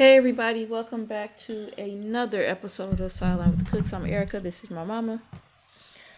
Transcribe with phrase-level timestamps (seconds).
[0.00, 3.92] Hey everybody, welcome back to another episode of Sideline with the Cooks.
[3.92, 4.40] I'm Erica.
[4.40, 5.20] This is my mama.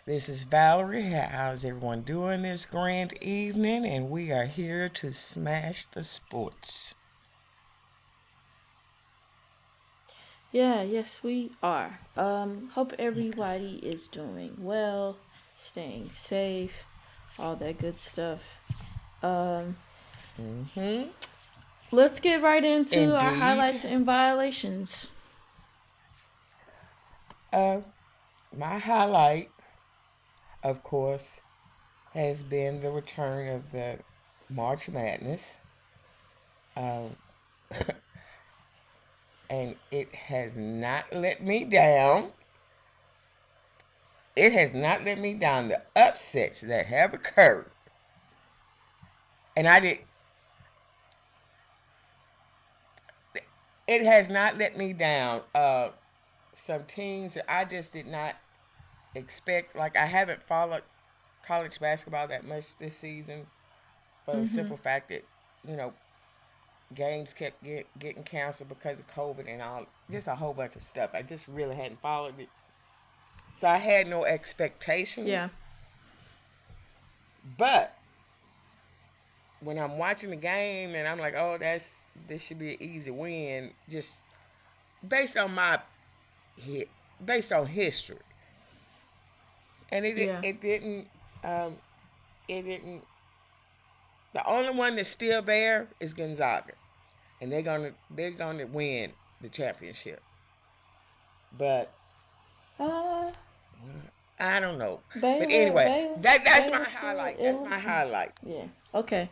[0.07, 1.03] This is Valerie.
[1.03, 3.85] How's everyone doing this grand evening?
[3.85, 6.95] And we are here to smash the sports.
[10.53, 11.99] Yeah, yes we are.
[12.17, 15.17] Um, hope everybody is doing well,
[15.57, 16.85] staying safe,
[17.37, 18.43] all that good stuff.
[19.25, 19.75] Um,
[20.41, 21.11] Mm-hmm.
[21.93, 25.11] Let's get right into our highlights and violations.
[27.53, 27.81] Uh,
[28.57, 29.51] my highlight,
[30.63, 31.41] of course,
[32.15, 33.99] has been the return of the
[34.49, 35.61] March Madness.
[36.77, 37.15] Um,
[39.51, 42.31] and it has not let me down.
[44.35, 45.69] It has not let me down.
[45.69, 47.71] The upsets that have occurred.
[49.57, 49.99] And I did.
[53.93, 55.43] It has not let me down.
[55.55, 55.91] Uh,
[56.55, 58.35] some teams that I just did not
[59.15, 59.77] expect.
[59.77, 60.83] Like I haven't followed
[61.47, 63.47] college basketball that much this season,
[64.25, 65.25] for the simple fact that
[65.69, 65.93] you know
[66.95, 70.83] games kept get, getting canceled because of COVID and all, just a whole bunch of
[70.83, 71.11] stuff.
[71.13, 72.49] I just really hadn't followed it,
[73.57, 75.29] so I had no expectations.
[75.29, 75.51] Yeah.
[77.59, 77.95] But
[79.65, 83.11] when I'm watching the game and I'm like, oh, that's this should be an easy
[83.11, 84.25] win, just
[85.07, 85.79] based on my
[86.57, 86.89] hit,
[87.25, 88.19] based on history,
[89.91, 90.41] and it Yeah.
[90.43, 91.09] it didn't
[91.45, 91.77] um,
[92.49, 93.05] it didn't.
[94.35, 96.73] The only one that's still there is Gonzaga,
[97.41, 100.21] and they're gonna they're gonna win the championship.
[101.59, 101.93] But
[102.81, 103.31] Uh,
[104.41, 105.01] I don't know.
[105.21, 107.39] Baylor, But anyway, Baylor, that that's my Baylor still highlight.
[107.39, 108.33] That's my highlight.
[108.45, 108.65] Yeah.
[108.95, 109.29] Okay.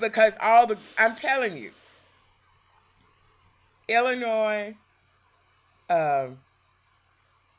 [0.00, 1.70] Because all the I'm telling you,
[3.88, 4.74] Illinois,
[5.88, 6.38] um,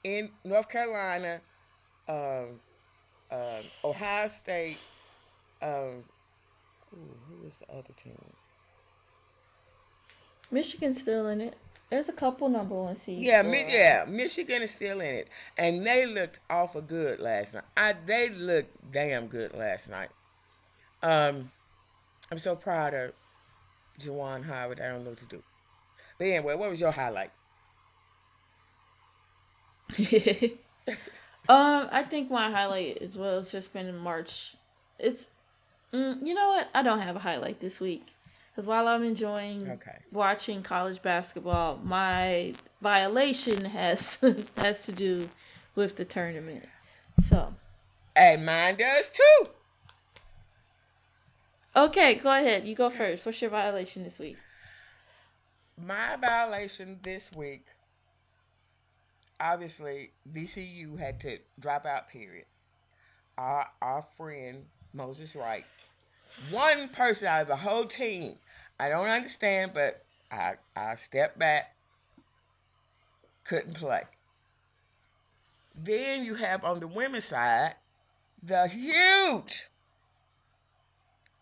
[0.04, 1.42] in North Carolina,
[2.08, 2.60] um,
[3.32, 4.78] um, Ohio State,
[5.62, 6.04] um,
[6.94, 8.18] ooh, who was the other team?
[10.52, 11.56] Michigan's still in it.
[11.90, 13.24] There's a couple number one seeds.
[13.24, 17.64] Yeah, Mi- yeah, Michigan is still in it, and they looked awful good last night.
[17.78, 20.10] I they looked damn good last night.
[21.02, 21.52] Um,
[22.32, 23.14] I'm so proud of
[24.00, 24.80] Juwan Howard.
[24.82, 25.44] I don't know what to do.
[26.18, 27.32] But anyway, what was your highlight?
[31.50, 34.56] um, I think my highlight as well has just been in March.
[35.00, 35.30] It's,
[35.94, 36.68] mm, you know what?
[36.74, 38.08] I don't have a highlight this week
[38.52, 39.98] because while I'm enjoying Okay.
[40.12, 44.20] watching college basketball, my violation has
[44.58, 45.30] has to do
[45.76, 46.66] with the tournament.
[47.22, 47.54] So,
[48.16, 49.50] And mine does too.
[51.78, 52.66] Okay, go ahead.
[52.66, 53.26] You go first.
[53.26, 54.38] What's your violation this week?
[55.84, 57.66] My violation this week,
[59.40, 62.10] obviously, VCU had to drop out.
[62.10, 62.46] Period.
[63.38, 65.66] Our our friend Moses Wright,
[66.50, 68.36] one person out of the whole team.
[68.80, 71.76] I don't understand, but I I stepped back.
[73.44, 74.02] Couldn't play.
[75.76, 77.76] Then you have on the women's side
[78.42, 79.68] the huge,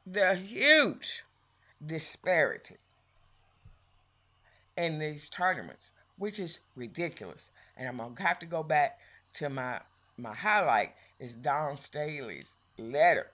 [0.05, 1.23] the huge
[1.85, 2.75] disparity
[4.77, 7.51] in these tournaments, which is ridiculous.
[7.77, 8.99] And I'm gonna have to go back
[9.35, 9.81] to my
[10.17, 13.31] my highlight is Dawn Staley's letter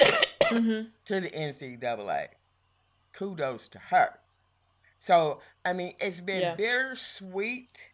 [0.00, 0.88] Mm-hmm.
[1.06, 2.28] to the NCAA.
[3.12, 4.14] Kudos to her.
[4.98, 6.54] So I mean, it's been Yeah.
[6.56, 7.90] bittersweet.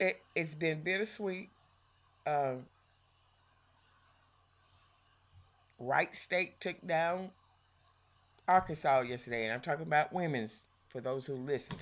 [0.00, 1.50] It it's been bittersweet.
[2.26, 2.66] Um,
[5.78, 7.30] Wright State took down
[8.48, 11.76] Arkansas yesterday, and I'm talking about women's for those who listen,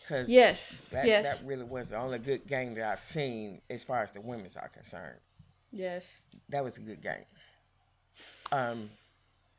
[0.00, 0.82] because Yes.
[0.90, 1.38] that yes.
[1.40, 4.56] that really was the only good game that I've seen as far as the women's
[4.56, 5.20] are concerned.
[5.72, 6.16] yes.
[6.50, 7.24] That was a good game.
[8.52, 8.90] Um,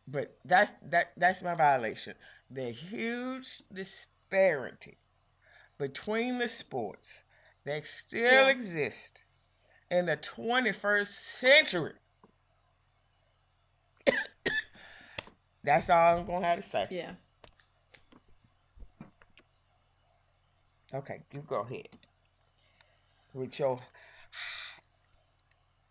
[0.07, 2.15] but that's that that's my violation.
[2.49, 4.97] The huge disparity
[5.77, 7.23] between the sports
[7.65, 8.47] that still Yeah.
[8.47, 9.23] exist
[9.91, 11.93] in the 21st century.
[15.67, 16.85] That's all I'm gonna have to say.
[16.89, 17.11] Yeah.
[20.93, 21.89] Okay, you go ahead
[23.33, 23.77] with your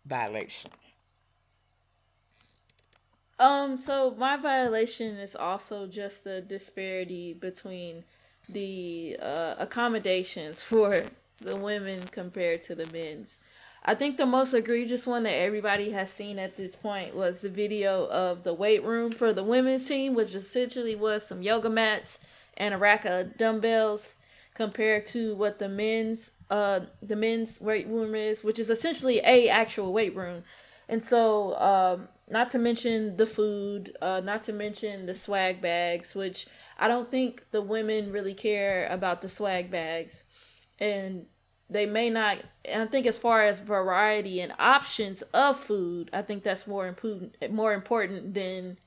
[0.03, 0.71] violation.
[3.37, 8.03] Um, so my violation is also just the disparity between
[8.49, 11.03] the uh, accommodations for
[11.37, 13.37] the women compared to the men's.
[13.83, 17.49] I think the most egregious one that everybody has seen at this point was the
[17.49, 22.19] video of the weight room for the women's team, which essentially was some yoga mats
[22.57, 24.15] and a rack of dumbbells
[24.53, 29.47] compared to what the men's uh the men's weight room is, which is essentially a
[29.47, 30.43] actual weight room.
[30.89, 36.15] And so um not to mention the food, uh not to mention the swag bags,
[36.15, 36.47] which
[36.79, 40.23] I don't think the women really care about the swag bags.
[40.79, 41.27] And
[41.69, 46.21] they may not and i think as far as variety and options of food i
[46.21, 48.77] think that's more important more important than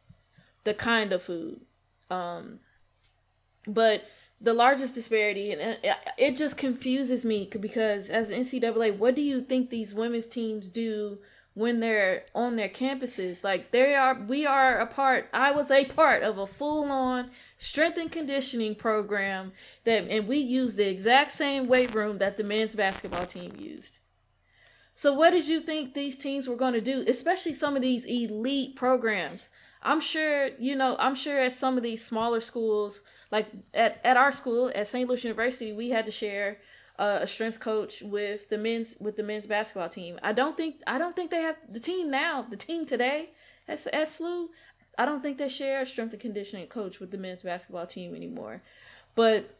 [0.64, 1.60] the kind of food.
[2.10, 2.60] Um
[3.66, 4.04] but
[4.40, 5.78] the largest disparity and
[6.16, 11.18] it just confuses me because as ncaa what do you think these women's teams do
[11.54, 13.42] when they're on their campuses.
[13.42, 17.30] Like they are we are a part I was a part of a full on
[17.58, 19.52] strength and conditioning program
[19.84, 23.98] that and we used the exact same weight room that the men's basketball team used.
[24.94, 28.04] So what did you think these teams were going to do, especially some of these
[28.04, 29.48] elite programs?
[29.82, 33.00] I'm sure, you know, I'm sure at some of these smaller schools,
[33.30, 35.08] like at, at our school at St.
[35.08, 36.58] Louis University, we had to share
[37.00, 40.20] uh, a strength coach with the men's with the men's basketball team.
[40.22, 42.42] I don't think I don't think they have the team now.
[42.42, 43.30] The team today
[43.66, 44.48] at at SLU,
[44.98, 48.14] I don't think they share a strength and conditioning coach with the men's basketball team
[48.14, 48.62] anymore.
[49.14, 49.56] But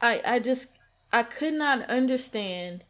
[0.00, 0.68] I I just
[1.12, 2.84] I could not understand.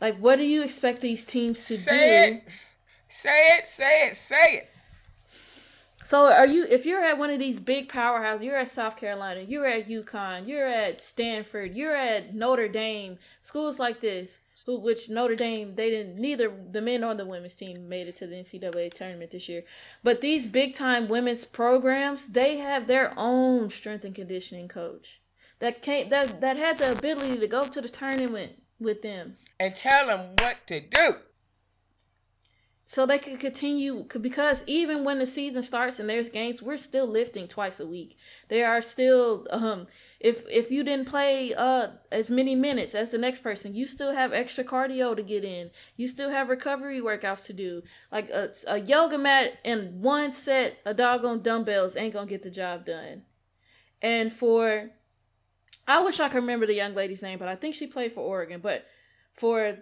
[0.00, 2.36] Like, what do you expect these teams to say do?
[2.36, 2.44] It.
[3.08, 4.70] Say it, say it, say it.
[6.04, 9.40] So are you if you're at one of these big powerhouses, you're at South Carolina,
[9.40, 15.08] you're at UConn, you're at Stanford, you're at Notre Dame, schools like this, who which
[15.08, 18.36] Notre Dame they didn't neither the men or the women's team made it to the
[18.36, 19.64] NCAA tournament this year.
[20.02, 25.20] But these big time women's programs, they have their own strength and conditioning coach
[25.60, 29.74] that came that that had the ability to go to the tournament with them and
[29.74, 31.16] tell them what to do
[32.92, 37.06] so they can continue because even when the season starts and there's games we're still
[37.06, 38.18] lifting twice a week.
[38.50, 39.86] There are still um
[40.20, 44.12] if if you didn't play uh as many minutes as the next person you still
[44.12, 45.70] have extra cardio to get in.
[45.96, 47.82] You still have recovery workouts to do.
[48.10, 52.50] Like a, a yoga mat and one set of doggone dumbbells ain't gonna get the
[52.50, 53.22] job done.
[54.02, 54.90] And for
[55.88, 58.20] i wish i could remember the young lady's name but i think she played for
[58.20, 58.84] oregon but
[59.34, 59.78] for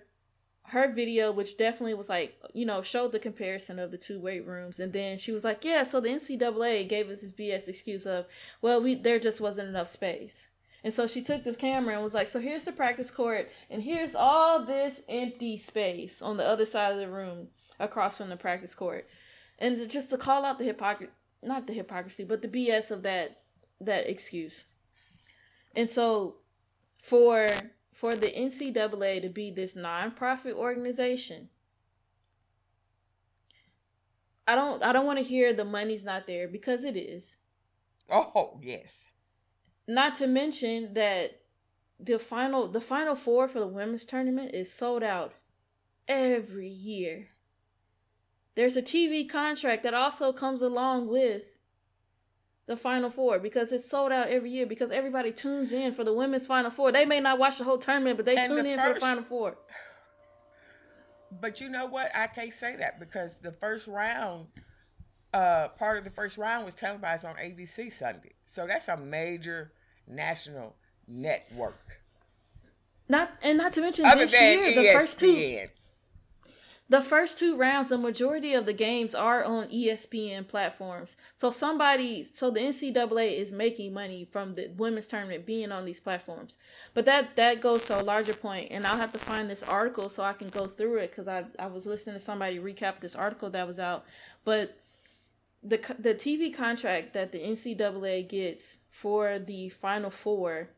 [0.70, 4.46] her video, which definitely was like, you know, showed the comparison of the two weight
[4.46, 8.06] rooms, and then she was like, "Yeah, so the NCAA gave us this BS excuse
[8.06, 8.26] of,
[8.62, 10.48] well, we there just wasn't enough space."
[10.82, 13.82] And so she took the camera and was like, "So here's the practice court, and
[13.82, 18.36] here's all this empty space on the other side of the room, across from the
[18.36, 19.08] practice court."
[19.58, 21.12] And just to call out the hypocrisy,
[21.42, 23.42] not the hypocrisy, but the BS of that
[23.80, 24.64] that excuse.
[25.74, 26.36] And so,
[27.02, 27.48] for
[28.00, 31.50] for the NCAA to be this nonprofit organization.
[34.48, 37.36] I don't I don't want to hear the money's not there because it is.
[38.08, 39.04] Oh, yes.
[39.86, 41.42] Not to mention that
[41.98, 45.34] the final the final four for the women's tournament is sold out
[46.08, 47.28] every year.
[48.54, 51.58] There's a TV contract that also comes along with
[52.70, 56.14] the Final Four because it's sold out every year because everybody tunes in for the
[56.14, 56.92] women's Final Four.
[56.92, 58.94] They may not watch the whole tournament, but they and tune the in first, for
[58.94, 59.56] the Final Four.
[61.40, 62.12] But you know what?
[62.14, 64.46] I can't say that because the first round,
[65.34, 69.72] uh, part of the first round was televised on ABC Sunday, so that's a major
[70.06, 70.76] national
[71.08, 71.98] network.
[73.08, 74.74] Not and not to mention Other this year, ESPN.
[74.76, 75.32] the first two
[76.90, 81.16] the first two rounds, the majority of the games are on ESPN platforms.
[81.36, 86.00] So somebody, so the NCAA is making money from the women's tournament being on these
[86.00, 86.58] platforms.
[86.92, 90.10] But that that goes to a larger point, and I'll have to find this article
[90.10, 93.14] so I can go through it because I I was listening to somebody recap this
[93.14, 94.04] article that was out.
[94.44, 94.76] But
[95.62, 100.70] the the TV contract that the NCAA gets for the Final Four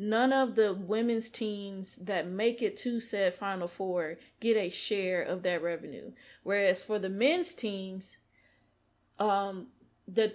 [0.00, 5.20] none of the women's teams that make it to said final four get a share
[5.22, 6.10] of that revenue.
[6.42, 8.16] Whereas for the men's teams
[9.18, 9.66] um
[10.08, 10.32] the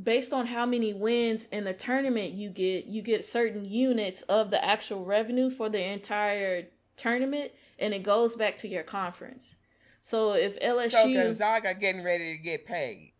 [0.00, 4.50] based on how many wins in the tournament you get you get certain units of
[4.50, 6.66] the actual revenue for the entire
[6.98, 9.56] tournament and it goes back to your conference.
[10.02, 13.14] So if lsu so gonzaga getting ready to get paid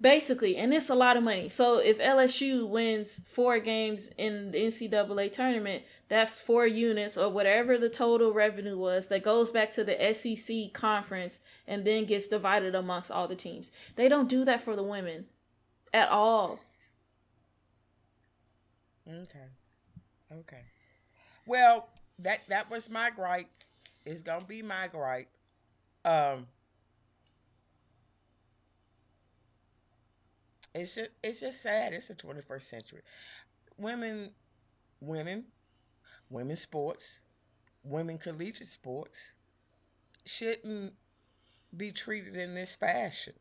[0.00, 1.48] Basically, and it's a lot of money.
[1.48, 7.76] So if LSU wins four games in the NCAA tournament, that's four units or whatever
[7.76, 12.76] the total revenue was that goes back to the SEC conference and then gets divided
[12.76, 13.72] amongst all the teams.
[13.96, 15.26] They don't do that for the women
[15.92, 16.60] at all.
[19.08, 19.46] Okay.
[20.30, 20.62] Okay.
[21.46, 21.88] well,
[22.18, 23.48] that that was my gripe.
[24.04, 25.28] It's gonna be my gripe.
[26.04, 26.46] Um,
[30.78, 31.92] it's just it's just sad.
[31.92, 33.02] It's the 21st century.
[33.76, 34.30] Women,
[35.00, 35.44] women,
[36.30, 37.24] women's sports,
[37.84, 39.34] women collegiate sports
[40.24, 40.94] shouldn't
[41.76, 43.34] be treated in this fashion.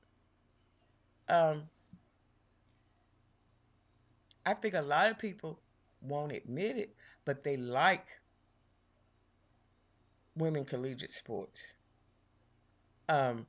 [1.30, 1.64] Um,
[4.46, 5.60] I think a lot of people
[6.02, 8.08] won't admit it, but they like
[10.36, 11.74] women collegiate sports.
[13.10, 13.46] Um,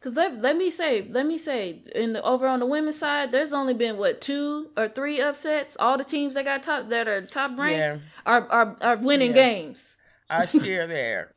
[0.00, 3.32] Cause let, let me say, let me say, in the, over on the women's side,
[3.32, 5.76] there's only been what two or three upsets.
[5.80, 9.30] All the teams that got top that are top ranked yeah, are, are are winning
[9.30, 9.36] Yeah.
[9.36, 9.96] games.
[10.30, 11.32] I share there.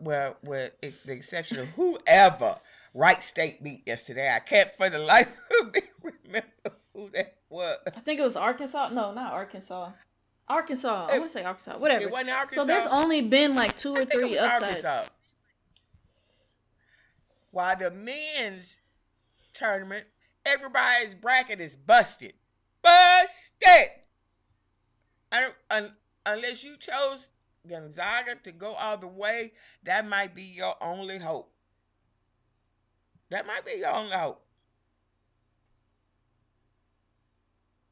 [0.00, 2.56] Well, with the exception of whoever
[2.94, 5.28] Wright State beat yesterday, I can't for the life
[5.60, 6.48] of me remember
[6.94, 7.78] who that was.
[7.86, 8.88] I think it was Arkansas.
[8.90, 9.90] No, not Arkansas.
[10.48, 11.06] Arkansas.
[11.10, 11.78] I want to say Arkansas.
[11.78, 12.02] Whatever.
[12.02, 12.62] It wasn't Arkansas.
[12.62, 14.84] So there's only been like two or three upsets.
[14.84, 15.04] Arkansas.
[17.54, 18.80] While the men's
[19.52, 20.08] tournament,
[20.44, 22.32] everybody's bracket is busted.
[22.82, 23.90] Busted!
[25.70, 25.92] Un,
[26.26, 27.30] unless you chose
[27.68, 29.52] Gonzaga to go all the way,
[29.84, 31.52] that might be your only hope.
[33.30, 34.44] That might be your only hope.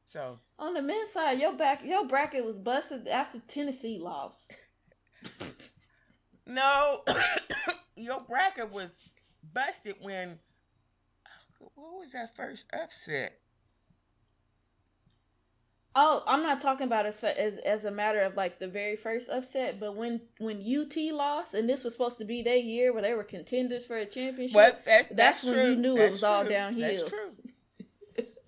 [0.03, 4.57] So, On the men's side, your back your bracket was busted after Tennessee lost.
[6.45, 7.05] no,
[7.95, 8.99] your bracket was
[9.53, 10.39] busted when.
[11.75, 13.39] What was that first upset?
[15.95, 19.29] Oh, I'm not talking about as, as as a matter of like the very first
[19.29, 23.03] upset, but when when UT lost and this was supposed to be their year where
[23.03, 24.55] they were contenders for a championship.
[24.55, 25.69] Well, that's, That's that's, when true.
[25.69, 26.49] you knew it That's was all true.
[26.49, 26.87] downhill.
[26.87, 27.31] That's true.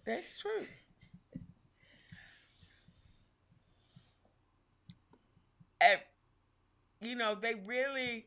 [0.06, 0.66] That's true.
[5.82, 6.00] And
[7.02, 8.26] you know they really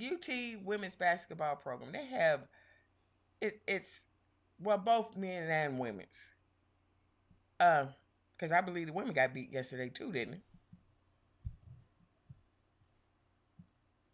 [0.00, 1.92] UT women's basketball program.
[1.92, 2.40] They have
[3.40, 4.06] it, it's
[4.60, 6.32] well both men and women's.
[7.60, 7.86] Uh,
[8.32, 10.40] because I believe the women got beat yesterday too, didn't it?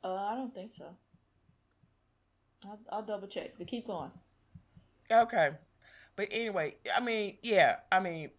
[0.04, 0.86] Uh, I don't think so.
[2.64, 4.10] I'll, I'll double check, but keep going.
[5.10, 5.50] Okay.
[6.16, 8.30] But anyway, I mean, yeah, I mean,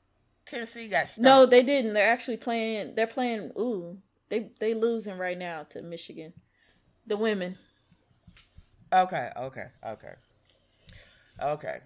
[0.46, 1.26] Tennessee got stumped.
[1.26, 1.94] No, they didn't.
[1.94, 2.96] They're actually playing.
[2.96, 3.52] They're playing.
[3.58, 3.98] Ooh,
[4.30, 6.34] they they losing right now to Michigan.
[7.08, 7.58] The women.
[8.94, 10.14] Okay, okay, okay.
[11.42, 11.80] Okay.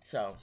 [0.00, 0.36] So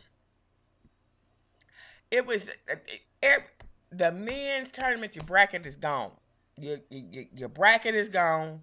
[2.09, 2.75] it was uh,
[3.21, 3.43] it,
[3.91, 5.15] the men's tournament.
[5.15, 6.11] Your bracket is gone.
[6.57, 8.61] Your, your your bracket is gone.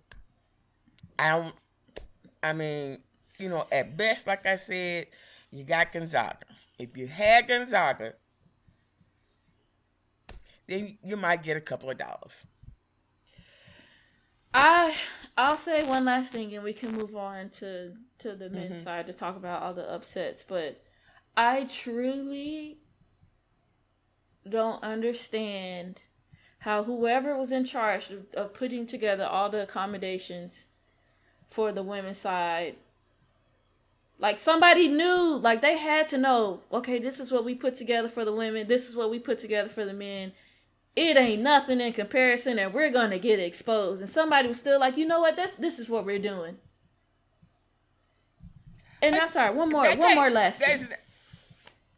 [1.19, 1.55] I don't.
[2.43, 2.99] I mean,
[3.39, 5.07] you know, at best, like I said,
[5.51, 6.47] you got Gonzaga.
[6.79, 8.15] If you had Gonzaga,
[10.69, 12.47] then you might get a couple of dollars.
[14.55, 14.95] I
[15.39, 18.85] I'll say one last thing, and we can move on to to the men's Mhm.
[18.85, 20.43] side to talk about all the upsets.
[20.43, 20.83] But
[21.37, 22.81] I truly
[24.49, 26.01] don't understand
[26.61, 30.65] how whoever was in charge of, of putting together all the accommodations
[31.49, 32.77] for the women's side
[34.19, 38.09] like somebody knew like they had to know okay this is what we put together
[38.09, 40.33] for the women this is what we put together for the men
[40.97, 44.97] it ain't nothing in comparison and we're gonna get exposed and somebody was still like
[44.97, 46.57] you know what this this is what we're doing
[49.03, 50.61] and i'm sorry one more That one more last.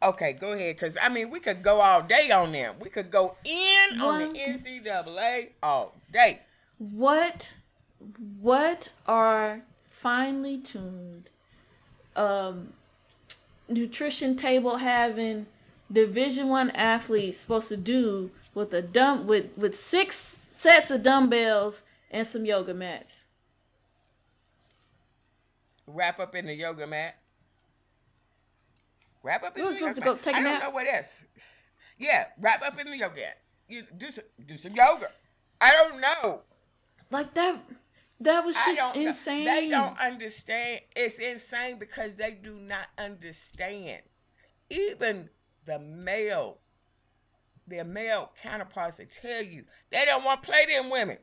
[0.03, 0.79] Okay, go ahead.
[0.79, 2.73] Cause I mean, we could go all day on them.
[2.81, 6.39] We could go in on the NCAA all day.
[6.79, 7.53] what
[8.39, 11.29] what are finely tuned
[12.15, 12.73] um
[13.69, 15.45] nutrition table having
[15.91, 21.83] division one athletes supposed to do with a dumb with with six sets of dumbbells
[22.11, 23.25] and some yoga mats
[25.87, 27.15] Wrap up in the yoga mat.
[29.23, 30.23] Wrap up in the supposed yoga to go mat.
[30.23, 30.63] take a I don't nap?
[30.63, 31.25] know what else.
[31.97, 33.37] Yeah, wrap up in the yoga mat.
[33.67, 35.09] You do some do some yoga.
[35.59, 36.41] I don't know.
[37.09, 37.57] like that
[38.21, 39.09] that was just don't know.
[39.09, 40.81] insane They don't understand.
[40.95, 44.01] It's insane because they do not understand.
[44.69, 45.29] Even
[45.65, 46.59] the male,
[47.67, 51.17] their male counterparts that tell you they don't want to play them women.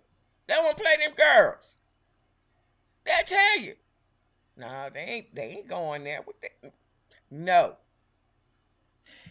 [0.47, 1.77] They don't want to play them girls.
[3.05, 3.75] They'll tell you.
[4.57, 6.73] No, they ain't they ain't going there with that.
[7.31, 7.77] No.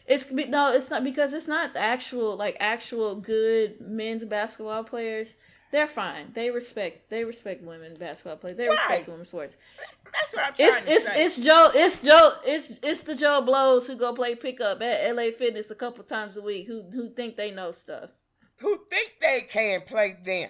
[0.06, 5.36] It's no, it's not because it's not the actual like actual good men's basketball players.
[5.72, 6.32] They're fine.
[6.34, 8.58] They respect they respect women basketball players.
[8.58, 9.08] They respect Right.
[9.10, 9.58] women's sports.
[10.06, 11.26] That's what I'm trying It's to it's say.
[11.26, 15.32] it's Joe it's Joe it's it's the Joe Blows who go play pickup at LA
[15.32, 18.12] Fitness a couple times a week who who think they know stuff.
[18.58, 20.50] Who think they can play them?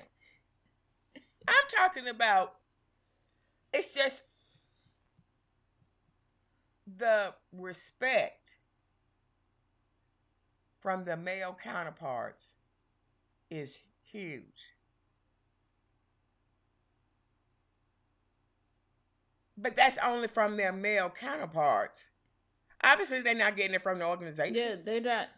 [1.48, 2.54] I'm talking about.
[3.74, 4.24] It's just
[6.98, 8.58] the respect
[10.80, 12.56] from the male counterparts
[13.50, 14.66] is huge.
[19.58, 22.12] But that's only from their male counterparts.
[22.84, 24.56] Obviously, they're not getting it from the organization.
[24.56, 25.30] Yeah, they're not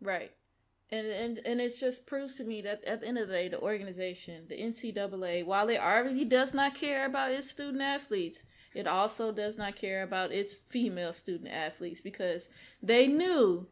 [0.00, 0.32] right.
[0.90, 3.48] And, and and it just proves to me that at the end of the day,
[3.48, 8.86] the organization, the NCAA, while it already does not care about its student athletes, it
[8.86, 12.48] also does not care about its female student athletes because
[12.82, 13.66] they knew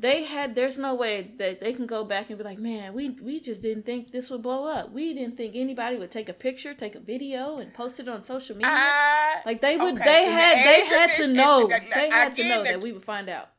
[0.00, 3.10] they had there's no way that they can go back and be like, man, we
[3.10, 4.92] we just didn't think this would blow up.
[4.92, 8.22] We didn't think anybody would take a picture, take a video, and post it on
[8.22, 8.70] social media.
[8.72, 12.08] I- like they would, okay, they in the had, they had to know, the- they
[12.10, 13.50] had to know the- that we would find out.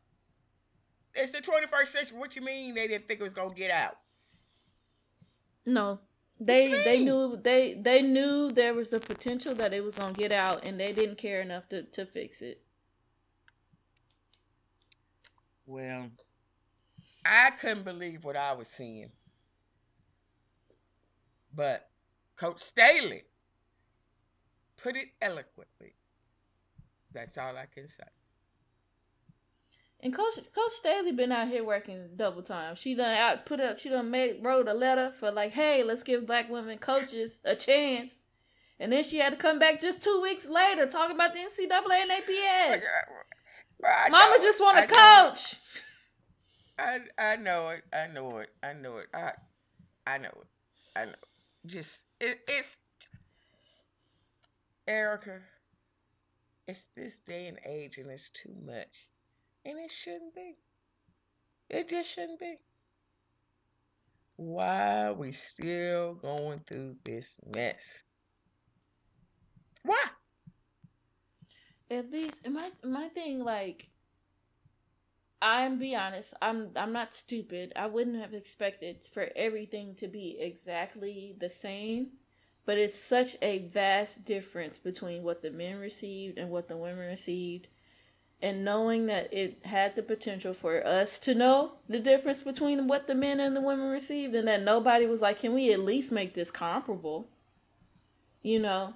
[1.14, 2.18] It's the 21st century.
[2.18, 3.98] What you mean they didn't think it was gonna get out?
[5.66, 6.00] No,
[6.40, 10.32] they they knew they they knew there was the potential that it was gonna get
[10.32, 12.64] out, and they didn't care enough to to fix it.
[15.66, 16.10] Well,
[17.25, 19.12] I couldn't believe what I was seeing.
[21.54, 21.90] But
[22.36, 23.24] Coach Staley
[24.78, 25.94] put it eloquently.
[27.13, 28.04] That's all I can say.
[30.04, 32.75] And Coach Coach Staley been out here working double time.
[32.75, 33.78] She done out put up.
[33.78, 37.56] She done made wrote a letter for like, hey, let's give black women coaches a
[37.56, 38.18] chance.
[38.80, 42.01] And then she had to come back just two weeks later talking about the NCAA
[42.01, 42.82] and APS.
[44.10, 45.56] Mama know just want to know coach.
[46.82, 47.84] I I know it.
[47.94, 48.50] I know it.
[48.64, 49.08] I know it.
[49.14, 49.34] I
[50.08, 50.48] I know it.
[50.96, 51.12] I know.
[51.68, 52.78] Just it, it's
[54.88, 55.42] Erica.
[56.68, 59.08] It's this day and age, and it's too much,
[59.64, 60.56] and it shouldn't be.
[61.70, 62.56] It just shouldn't be.
[64.38, 68.02] Why are we still going through this mess?
[69.84, 70.04] Why?
[71.92, 73.91] At least my my thing like
[75.42, 77.74] I'm be honest, I'm I'm not stupid.
[77.75, 82.10] I wouldn't have expected for everything to be exactly the same,
[82.66, 87.08] but it's such a vast difference between what the men received and what the women
[87.08, 87.68] received.
[88.44, 93.08] And knowing that it had the potential for us to know the difference between what
[93.08, 96.12] the men and the women received, and that nobody was like, can we at least
[96.12, 97.30] make this comparable?
[98.42, 98.96] You know,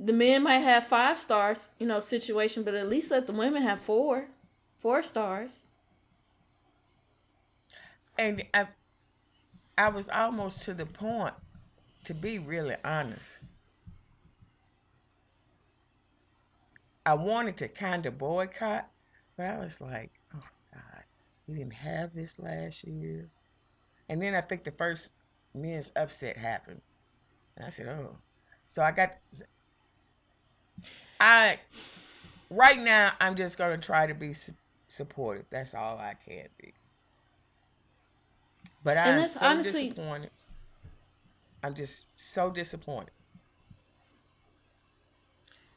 [0.00, 3.62] the men might have five stars, you know, situation, but at least let the women
[3.62, 4.28] have four,
[4.80, 5.50] four stars.
[8.18, 8.66] And I,
[9.78, 11.34] I was almost to the point,
[12.04, 13.38] to be really honest.
[17.06, 18.90] I wanted to kind of boycott,
[19.36, 20.42] but I was like, oh
[20.74, 21.04] God,
[21.46, 23.30] we didn't have this last year.
[24.08, 25.14] And then I think the first
[25.54, 26.82] men's upset happened.
[27.56, 28.16] And I said, oh.
[28.66, 29.16] So I got,
[31.20, 31.58] I,
[32.50, 34.52] right now, I'm just going to try to be su-
[34.88, 35.46] supportive.
[35.50, 36.74] That's all I can be.
[38.88, 40.30] But I'm so honestly- disappointed.
[41.62, 43.10] I'm just so disappointed.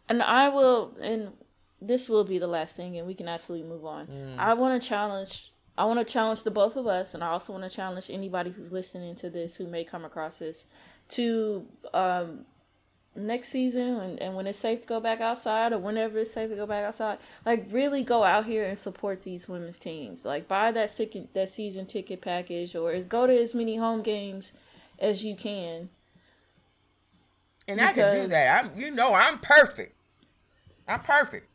[0.08, 1.34] And I will, and
[1.82, 4.08] this will be the last thing, and we can absolutely move on.
[4.08, 4.38] Mm.
[4.38, 5.52] I want to challenge.
[5.78, 8.50] I want to challenge the both of us, and I also want to challenge anybody
[8.50, 10.64] who's listening to this who may come across this
[11.10, 12.46] to um,
[13.16, 16.50] next season and, and when it's safe to go back outside or whenever it's safe
[16.50, 20.24] to go back outside, like really go out here and support these women's teams.
[20.26, 24.52] Like buy that second that season ticket package or go to as many home games
[25.00, 25.90] as you can.
[27.68, 28.66] And I can do that.
[28.66, 29.96] I'm you know I'm perfect.
[30.88, 31.48] I'm perfect.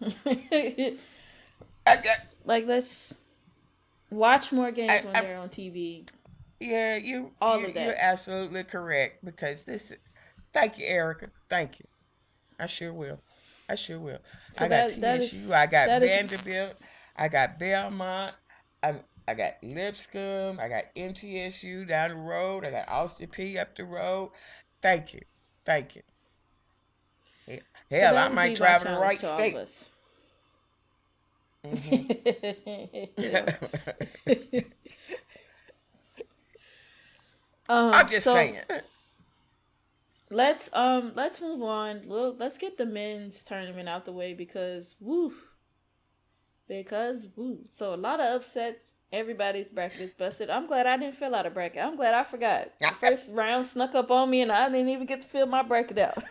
[0.26, 0.96] I
[1.86, 3.14] got like let's
[4.10, 6.06] watch more games I- when I- they're on TV.
[6.60, 7.84] yeah, you All you, of that.
[7.86, 9.92] you're absolutely correct because this
[10.56, 11.28] thank you, Erica.
[11.50, 11.86] Thank you.
[12.58, 13.20] I sure will.
[13.68, 14.18] I sure will.
[14.54, 16.80] So I got that- that is- TSU, I got that is- Vanderbilt,
[17.16, 18.34] I got Belmont,
[18.82, 18.94] I
[19.28, 23.84] I got Lipscomb, I got MTSU down the road, I got Austin Peay up the
[23.84, 24.30] road.
[24.80, 25.20] Thank you.
[25.64, 26.02] Thank you.
[27.90, 29.88] Hell, So I might travel the right to all of state.
[31.64, 33.06] Mhm.
[37.68, 38.58] Um, I'm just so saying.
[40.30, 42.02] Let's um let's move on.
[42.06, 45.32] Look, let's get the men's tournament out the way because woo.
[46.68, 47.60] Because woo.
[47.74, 50.50] So a lot of upsets Everybody's bracket is busted.
[50.50, 51.82] I'm glad I didn't fill out a bracket.
[51.82, 52.72] I'm glad I forgot.
[52.80, 55.62] The first round snuck up on me and I didn't even get to fill my
[55.62, 56.18] bracket out.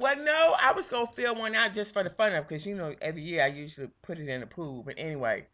[0.00, 2.76] Well, no, I was gonna fill one out just for the fun of, because you
[2.76, 4.84] know every year I usually put it in the pool.
[4.84, 5.48] But anyway,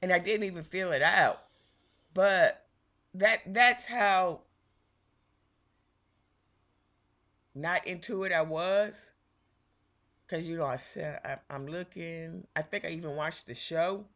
[0.00, 1.42] and I didn't even fill it out.
[2.14, 2.64] But
[3.14, 4.42] that that's how
[7.54, 9.14] not into it I was.
[10.28, 12.46] Cause you know I said I, I'm looking.
[12.54, 14.06] I think I even watched the show,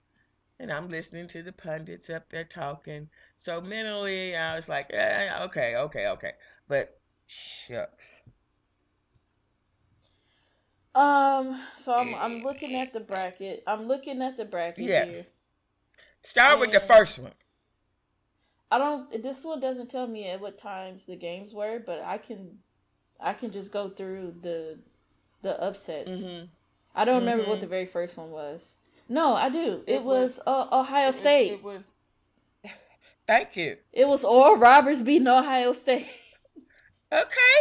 [0.60, 3.10] and I'm listening to the pundits up there talking.
[3.36, 6.32] So mentally, I was like, eh, okay, okay, okay.
[6.68, 8.22] But shucks.
[10.94, 13.62] Um, so I'm I'm looking at the bracket.
[13.66, 15.04] I'm looking at the bracket Yeah.
[15.04, 15.26] here.
[16.22, 17.34] Start with the first one.
[18.70, 19.22] I don't.
[19.22, 22.58] This one doesn't tell me at what times the games were, but I can,
[23.20, 24.78] I can just go through the,
[25.42, 26.10] the upsets.
[26.10, 26.46] Mm-hmm.
[26.94, 27.62] I don't remember what Mhm.
[27.62, 28.66] the very first one was.
[29.08, 29.82] No, I do.
[29.86, 31.52] It, It was, was- uh, Ohio State.
[31.52, 31.92] It was.
[33.26, 33.76] Thank you.
[33.92, 36.08] It was Oral Roberts beating Ohio State,
[37.12, 37.58] Okay,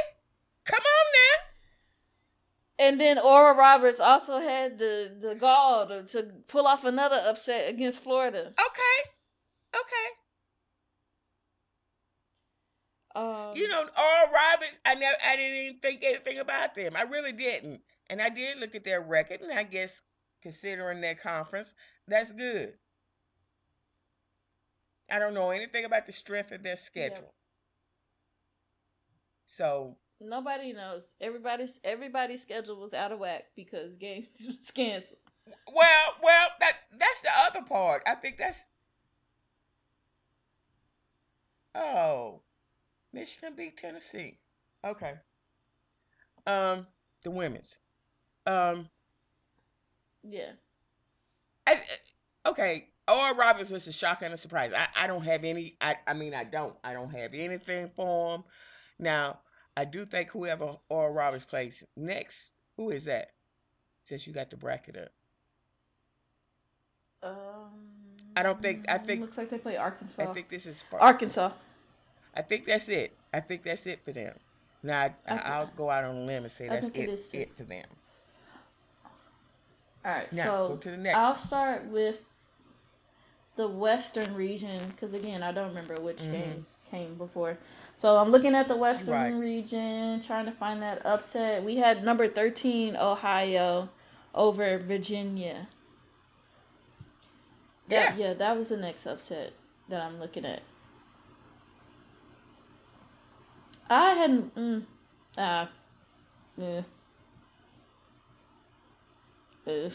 [0.65, 2.85] come on now.
[2.85, 7.69] and then Oral Roberts also had the the gall to, to pull off another upset
[7.69, 8.47] against Florida.
[8.47, 9.09] Okay,
[9.75, 10.07] okay.
[13.17, 14.79] Um, You know, Oral Roberts.
[14.85, 15.17] I never.
[15.25, 16.95] I didn't even think anything about them.
[16.95, 17.81] I really didn't.
[18.09, 20.03] And I did look at their record, and I guess
[20.43, 21.73] considering their conference,
[22.07, 22.73] that's good.
[25.09, 27.33] I don't know anything about the strength of their schedule.
[29.47, 31.03] So nobody knows.
[31.19, 35.19] Everybody's everybody's schedule was out of whack because games was canceled.
[35.73, 38.03] Well, well, that that's the other part.
[38.05, 38.67] I think that's.
[41.73, 42.41] Oh,
[43.17, 44.37] Michigan beat Tennessee.
[44.85, 45.13] Okay.
[46.45, 46.85] Um,
[47.23, 47.79] the women's.
[48.45, 48.87] Um,
[50.23, 50.51] Yeah.
[51.65, 51.81] I,
[52.45, 52.89] okay.
[53.09, 54.71] Oral Roberts was a shock and a surprise.
[54.73, 55.75] I, I don't have any.
[55.81, 56.75] I, I mean, I don't.
[56.83, 58.43] I don't have anything for him.
[58.99, 59.39] Now,
[59.75, 63.31] I do think whoever Oral Roberts plays next, who is that?
[64.03, 65.09] Since you got the bracket up.
[67.23, 67.71] Um,
[68.35, 70.21] I don't think- I think- looks like they play Arkansas.
[70.21, 70.85] I think this is.
[70.93, 71.51] Arkansas.
[72.37, 73.13] I think that's it.
[73.33, 74.35] I think that's it for them.
[74.83, 77.25] Now I, I I'll go out on a limb and say that's it it.
[77.33, 77.85] It, for them.
[80.05, 81.17] All right, Now so go to the next.
[81.17, 82.17] I'll start with
[83.55, 86.31] the Western region because again, I don't remember which Mhm.
[86.31, 87.57] games came before.
[87.97, 89.33] So I'm looking at the Western Right.
[89.33, 91.63] region, trying to find that upset.
[91.63, 93.89] We had number 13 Ohio
[94.35, 95.67] over Virginia.
[97.87, 98.27] That, Yeah.
[98.27, 99.53] yeah, that was the next upset
[99.89, 100.61] that I'm looking at.
[103.89, 104.55] I hadn't.
[104.55, 104.83] Mm,
[105.37, 105.69] ah.
[106.57, 106.81] Yeah.
[109.67, 109.91] Ugh.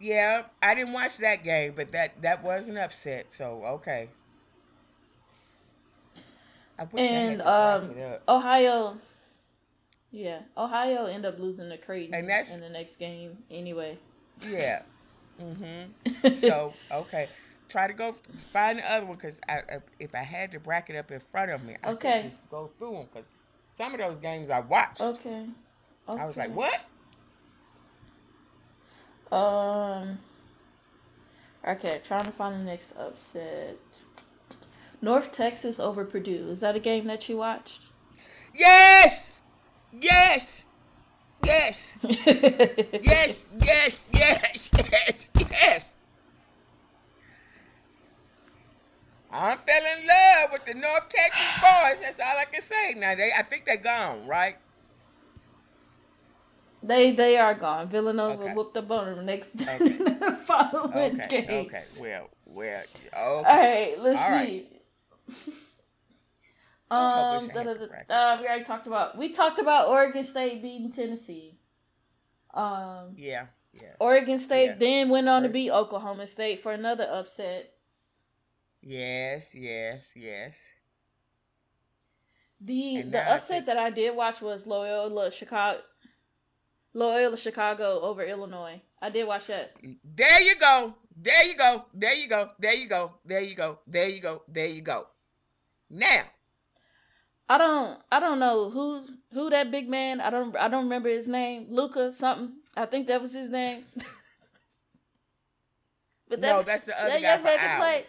[0.00, 3.30] Yeah, I didn't watch that game, but that that was an upset.
[3.30, 4.08] So okay.
[6.78, 8.18] I wish And bracket um.
[8.28, 8.96] Ohio,
[10.10, 13.96] yeah, Ohio end up losing to Creighton And that's- in the next game anyway.
[14.48, 14.82] Yeah.
[15.40, 15.90] Mhm.
[16.36, 17.28] So okay,
[17.72, 18.14] try to go
[18.52, 19.40] find the other one because
[19.98, 22.20] if I had the bracket up in front of me, I Okay.
[22.20, 23.30] could just go through them because
[23.68, 25.46] some of those games I watched, okay.
[26.08, 26.22] okay.
[26.22, 26.78] I was like, what?
[29.32, 30.18] Um.
[31.66, 33.78] Okay, trying to find the next upset.
[35.00, 36.48] North Texas over Purdue.
[36.50, 37.82] Is that a game that you watched?
[38.54, 39.40] Yes,
[39.92, 40.66] yes,
[41.44, 41.96] yes.
[42.02, 45.96] Yes, yes, yes, yes, yes.
[49.32, 52.00] I fell in love with the North Texas boys.
[52.02, 52.94] That's all I can say.
[52.96, 54.56] Now they, I think they're gone, right?
[56.82, 57.88] They they are gone.
[57.88, 58.54] Villanova Okay.
[58.54, 59.98] whooped up on them next Okay.
[60.44, 61.66] following Okay, game.
[61.66, 61.84] okay.
[61.96, 62.82] Well, well,
[63.14, 63.14] okay.
[63.24, 64.48] All right, let's All right.
[64.48, 64.68] see.
[66.90, 69.16] I Um, da, da, da, uh, we already talked about.
[69.16, 71.58] We talked about Oregon State beating Tennessee.
[72.52, 74.74] Um, Yeah, yeah, Oregon State Yeah.
[74.78, 77.71] then went on to beat Oklahoma State for another upset.
[78.82, 80.72] Yes, yes, yes.
[82.60, 85.80] The And the upset think- that I did watch was Loyola Chicago,
[86.94, 88.80] Loyola Chicago over Illinois.
[89.00, 89.76] I did watch that.
[90.04, 90.94] There you go.
[91.16, 91.84] There you go.
[91.92, 92.50] There you go.
[92.58, 93.12] There you go.
[93.24, 93.78] There you go.
[93.86, 94.42] There you go.
[94.46, 95.08] There you go.
[95.90, 96.22] Now,
[97.48, 100.20] I don't I don't know who who that big man.
[100.20, 101.66] I don't I don't remember his name.
[101.68, 102.54] Luca something.
[102.76, 103.84] I think that was his name.
[106.28, 108.06] but No, that's the other that guy young for man can play.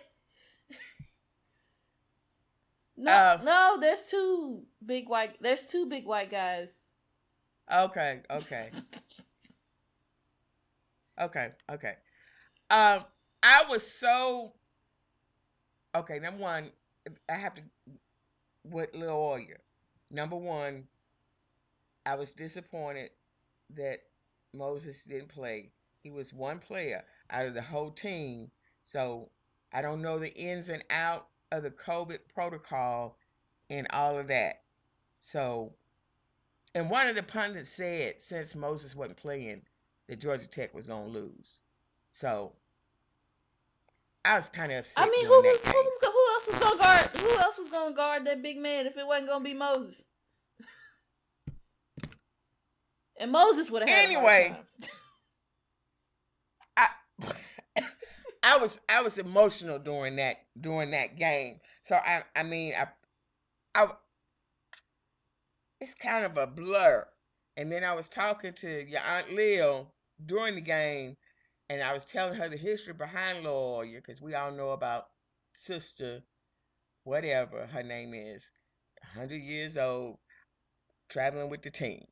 [3.03, 5.35] No, Uh, no, there's two big white.
[5.41, 6.69] There's two big white guys.
[7.71, 8.71] okay, okay,
[11.21, 11.93] Okay, okay.
[12.71, 13.03] Um,
[13.43, 14.53] I was so
[15.95, 16.17] okay.
[16.19, 16.71] Number one,
[17.29, 17.61] I have to
[18.63, 19.41] with Loyola.
[20.09, 20.85] Number one,
[22.05, 23.11] I was disappointed
[23.75, 23.99] that
[24.53, 25.71] Moses didn't play.
[26.01, 28.49] He was one player out of the whole team,
[28.83, 29.29] so
[29.73, 33.17] I don't know the ins and out of the COVID protocol
[33.69, 34.63] and all of that.
[35.19, 35.73] So,
[36.75, 39.61] and one of the pundits said since Moses wasn't playing,
[40.07, 41.61] that Georgia Tech was gonna lose.
[42.11, 42.53] So
[44.25, 45.05] I was kind of upset.
[45.05, 47.09] I mean, who was, who was who else was gonna guard?
[47.17, 50.03] Who else was gonna guard that big man if it wasn't gonna be Moses?
[53.17, 54.57] and Moses would have had anyway.
[56.77, 56.87] I
[58.43, 61.59] I was I was emotional during that during that game.
[61.81, 62.87] So I I mean I
[63.75, 63.93] I
[65.79, 67.07] it's kind of a blur.
[67.57, 69.93] And then I was talking to your aunt Lil
[70.25, 71.15] during the game,
[71.69, 75.09] and I was telling her the history behind Oya because we all know about
[75.53, 76.23] sister,
[77.03, 78.51] whatever her name is,
[79.15, 80.19] hundred years old,
[81.09, 82.05] traveling with the team.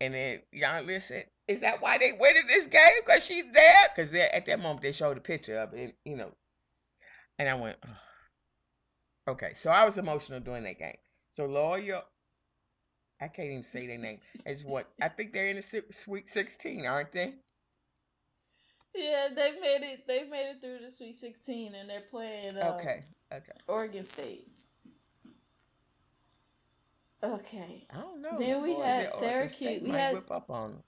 [0.00, 2.82] And then y'all listen, is that why they winning this game?
[3.04, 3.88] Because she's there?
[3.94, 6.32] Because at that moment they showed a picture of it, you know.
[7.38, 9.32] And I went, oh.
[9.32, 9.52] okay.
[9.54, 10.96] So I was emotional during that game.
[11.28, 12.02] So Lawyer,
[13.20, 14.18] I can't even say their name.
[14.46, 17.34] Is what I think they're in the Sweet Sixteen, aren't they?
[18.94, 20.06] Yeah, they made it.
[20.06, 22.56] They made it through the Sweet Sixteen, and they're playing.
[22.58, 23.04] Um, okay.
[23.32, 23.52] Okay.
[23.68, 24.48] Oregon State.
[27.26, 27.86] Okay.
[27.90, 28.38] I don't know.
[28.38, 29.82] Then we had Syracuse.
[29.82, 30.82] We had whip up on them.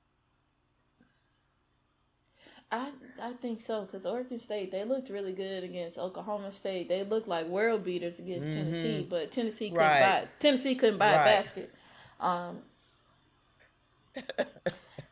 [2.70, 6.88] I I think so because Oregon State they looked really good against Oklahoma State.
[6.88, 8.70] They looked like world beaters against mm-hmm.
[8.70, 10.22] Tennessee, but Tennessee couldn't right.
[10.22, 11.22] buy Tennessee couldn't buy right.
[11.22, 11.74] a basket.
[12.20, 12.58] Um.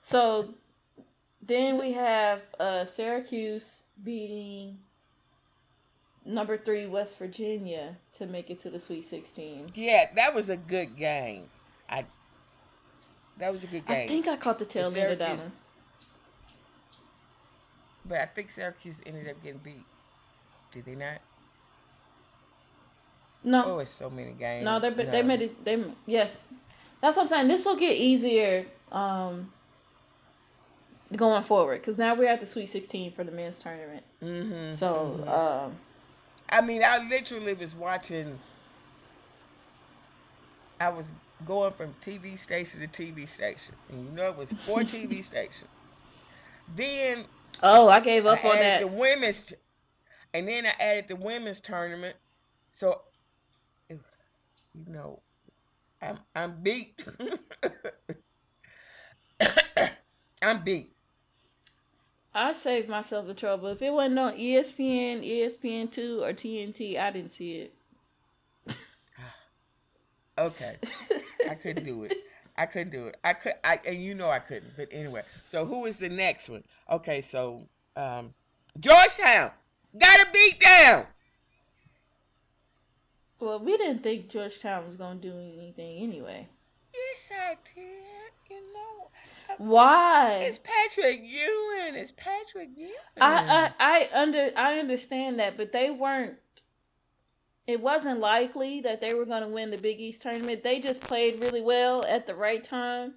[0.02, 0.54] so
[1.40, 4.78] then we have uh, Syracuse beating
[6.26, 9.66] number three West Virginia to make it to the Sweet Sixteen.
[9.74, 11.44] Yeah, that was a good game.
[11.88, 12.04] I
[13.38, 14.04] that was a good game.
[14.04, 15.52] I think I caught the tail end of that one.
[18.08, 19.84] But I think Syracuse ended up getting beat.
[20.70, 21.20] Did they not?
[23.42, 23.64] No.
[23.64, 24.64] Oh, it's so many games.
[24.64, 25.10] No, they no.
[25.10, 25.64] they made it.
[25.64, 26.38] They yes,
[27.00, 27.48] that's what I'm saying.
[27.48, 29.52] This will get easier um,
[31.14, 34.04] going forward because now we're at the Sweet 16 for the men's tournament.
[34.22, 35.28] Mm-hmm, so mm-hmm.
[35.28, 35.76] Um,
[36.50, 38.38] I mean, I literally was watching.
[40.80, 41.12] I was
[41.44, 45.70] going from TV station to TV station, and you know it was four TV stations.
[46.74, 47.24] Then
[47.62, 48.80] oh, I gave up I on that.
[48.80, 49.52] The women's,
[50.34, 52.16] and then I added the women's tournament.
[52.72, 53.02] So,
[53.88, 54.00] you
[54.86, 55.20] know,
[56.02, 57.04] I'm I'm beat.
[60.42, 60.95] I'm beat.
[62.36, 63.68] I saved myself the trouble.
[63.68, 67.74] If it wasn't on ESPN, ESPN two, or TNT, I didn't see it.
[70.38, 70.76] okay,
[71.48, 72.12] I couldn't do it.
[72.58, 73.16] I couldn't do it.
[73.24, 73.54] I could.
[73.64, 74.76] I and you know I couldn't.
[74.76, 76.62] But anyway, so who is the next one?
[76.90, 78.34] Okay, so um,
[78.78, 79.50] Georgetown
[79.98, 81.06] got a beat down.
[83.40, 86.48] Well, we didn't think Georgetown was gonna do anything anyway.
[86.96, 88.32] Yes, I did.
[88.50, 89.10] You know.
[89.58, 90.40] Why?
[90.42, 91.94] It's Patrick Ewing.
[91.94, 92.92] It's Patrick Ewing.
[93.20, 96.36] I, I I under I understand that, but they weren't.
[97.66, 100.62] It wasn't likely that they were going to win the Big East tournament.
[100.62, 103.14] They just played really well at the right time.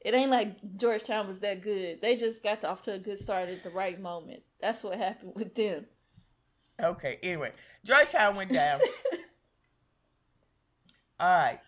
[0.00, 2.00] It ain't like Georgetown was that good.
[2.00, 4.42] They just got off to a good start at the right moment.
[4.60, 5.86] That's what happened with them.
[6.82, 7.18] Okay.
[7.22, 7.52] Anyway,
[7.84, 8.80] Georgetown went down.
[11.20, 11.60] All right,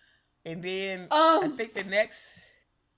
[0.47, 2.39] and then um, I think the next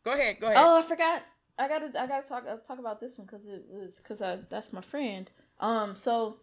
[0.04, 0.40] Go ahead.
[0.40, 0.58] Go ahead.
[0.60, 1.24] Oh, I forgot.
[1.58, 4.40] I gotta I gotta talk uh, talk about this one because it was because I
[4.50, 5.30] that's my friend.
[5.60, 6.38] Um, so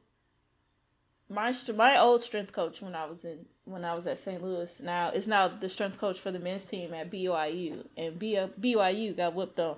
[1.31, 4.42] my my old strength coach when I was in when I was at St.
[4.42, 9.16] Louis now is now the strength coach for the men's team at BYU and BYU
[9.16, 9.77] got whooped on.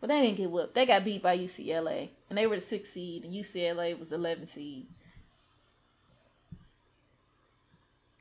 [0.00, 0.74] But they didn't get whooped.
[0.74, 4.16] They got beat by UCLA and they were the sixth seed and UCLA was the
[4.16, 4.86] 11th seed.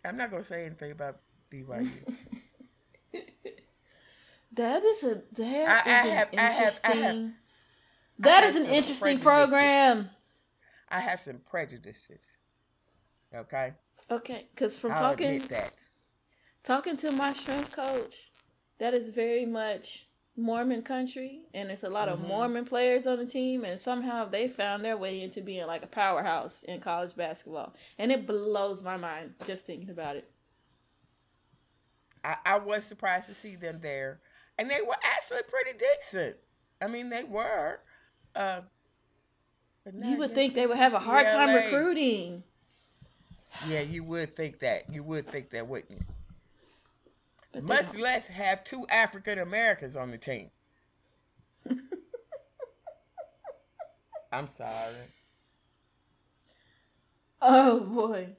[0.04, 1.20] I'm not gonna say anything about
[1.52, 1.90] BYU.
[4.54, 6.40] That is a that I, I is have, an interesting.
[6.40, 7.32] I have, I have,
[8.20, 10.10] that is an interesting program.
[10.90, 12.40] I have some prejudices.
[13.34, 13.74] Okay.
[14.12, 15.42] Okay, because from I'll talking
[16.64, 18.32] talking to my strength coach,
[18.80, 22.24] that is very much Mormon country, and it's a lot mm-hmm.
[22.24, 25.84] of Mormon players on the team, and somehow they found their way into being like
[25.84, 30.30] a powerhouse in college basketball, and it blows my mind just thinking about it.
[32.24, 34.20] I, I was surprised to see them there
[34.60, 36.36] and they were actually pretty decent.
[36.82, 37.80] I mean, they were.
[38.36, 38.62] Uh,
[39.86, 42.44] You would think they would have a hard time recruiting.
[43.68, 44.94] Yeah, you would think that.
[44.94, 46.04] You would think that, wouldn't you?
[47.54, 50.52] But Much less have two African Americans on the team.
[54.32, 54.94] I'm sorry.
[57.42, 58.30] Oh boy.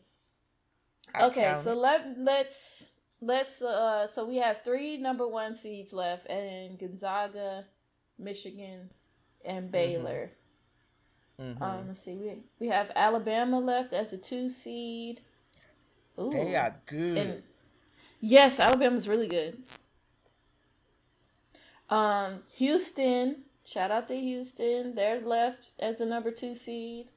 [1.15, 2.85] I Okay, so let let's
[3.21, 7.67] let's uh so we have three number one seeds left and Gonzaga,
[8.19, 8.91] Michigan,
[9.45, 10.33] and Baylor.
[11.41, 11.61] Mhm.
[11.61, 15.21] Um let's see, we we have Alabama left as a two seed.
[16.19, 16.31] Ooh.
[16.31, 17.17] they are good.
[17.17, 17.43] And
[18.21, 19.63] yes, Alabama's really good.
[21.89, 24.95] Um, Houston, shout out to Houston.
[24.95, 27.09] They're left as a number two seed,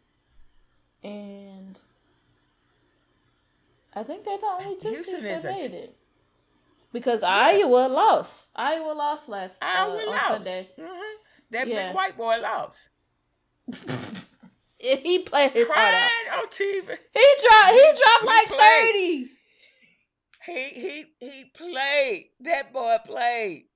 [1.03, 1.79] and
[3.95, 5.97] I think they're the only two Houston seeds that a made t- it.
[6.91, 8.47] Because Iowa lost.
[8.56, 10.27] Iowa lost last uh, Iowa on lost.
[10.29, 10.69] Sunday.
[10.79, 11.13] Mhm.
[11.51, 11.88] That Yeah.
[11.88, 12.89] big white boy lost.
[14.79, 15.93] He played his heart
[16.34, 16.39] out.
[16.43, 16.97] On TV.
[17.13, 17.71] He dropped.
[17.71, 18.86] He dropped He like played.
[18.86, 19.29] thirty.
[20.45, 22.29] He he he played.
[22.41, 23.67] That boy played.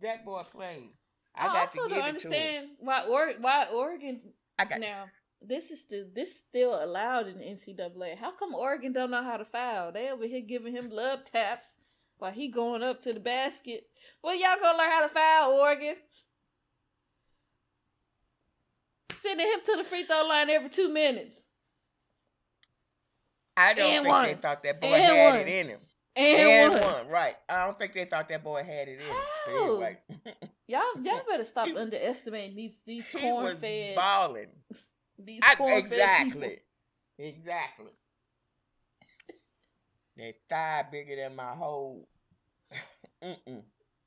[0.00, 0.90] That boy played.
[1.34, 2.34] I, I, got also to don't give it to him.
[2.34, 4.20] understand why or, why Oregon
[4.58, 5.06] I got Now,
[5.46, 8.16] this is still this still allowed in the NCAA.
[8.18, 9.92] How come Oregon don't know how to foul?
[9.92, 11.76] They over here giving him love taps
[12.18, 13.84] while he going up to the basket.
[14.22, 15.96] Well, y'all gonna learn how to foul, Oregon.
[19.14, 21.46] Sending him to the free throw line every two minutes.
[23.56, 24.24] I don't And think one.
[24.24, 25.40] they thought that boy And had one.
[25.40, 25.80] it in him.
[26.16, 26.82] And, And, one.
[26.82, 27.08] one.
[27.08, 27.36] right.
[27.48, 29.16] I don't think they thought that boy had it in him.
[29.48, 29.98] Anyway,
[30.68, 34.48] Y'all y'all better stop underestimating these these he corn fed balling.
[35.26, 36.58] These I- exactly.
[37.18, 37.92] Exactly.
[40.16, 42.08] That thigh bigger than my whole.
[43.22, 43.62] Mm-mm.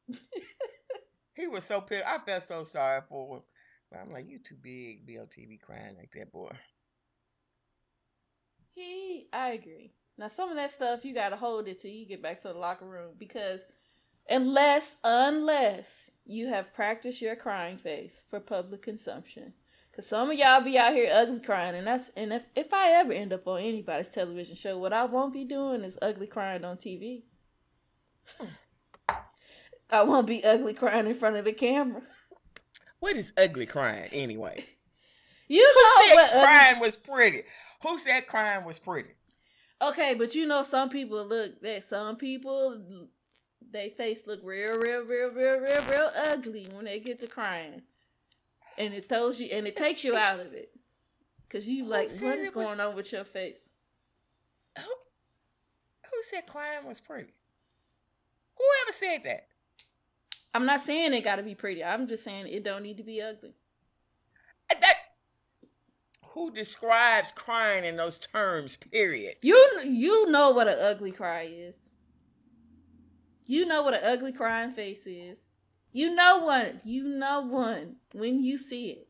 [1.36, 2.06] he was so pissed.
[2.06, 3.44] I felt so sorry for him.
[3.92, 6.52] But I'm like, you too big to be on TV crying like that, boy.
[8.74, 9.94] He, I agree.
[10.18, 12.54] Now, some of that stuff you gotta hold it till you get back to the
[12.54, 13.62] locker room because
[14.30, 19.54] unless, unless you have practiced your crying face for public consumption,
[19.96, 22.92] because some of y'all be out here ugly crying, and that's and if if I
[22.92, 26.66] ever end up on anybody's television show, what I won't be doing is ugly crying
[26.66, 27.24] on TV.
[29.90, 32.02] I won't be ugly crying in front of the camera.
[33.00, 34.66] What is ugly crying anyway?
[35.48, 36.30] You Who know said what?
[36.32, 37.44] ugly- crying was pretty?
[37.84, 39.10] Who said crying was pretty?
[39.80, 42.82] Okay, but you know some people look that some people
[43.72, 47.84] they face look real, real, real, real, real, real ugly when they get to crying,
[48.78, 50.72] and it throws you and it takes you out of it,
[51.50, 53.70] cause you like what is was- going on with your face?
[54.78, 57.34] Who, who said crying was pretty?
[58.58, 59.48] Whoever said that?
[60.54, 61.84] I'm not saying it got to be pretty.
[61.84, 63.54] I'm just saying it don't need to be ugly.
[64.70, 64.96] That
[66.24, 68.78] who describes crying in those terms?
[68.78, 69.36] Period.
[69.42, 71.78] You you know what an ugly cry is.
[73.46, 75.38] You know what an ugly crying face is.
[75.96, 76.82] You know one.
[76.84, 79.08] You know one when you see it.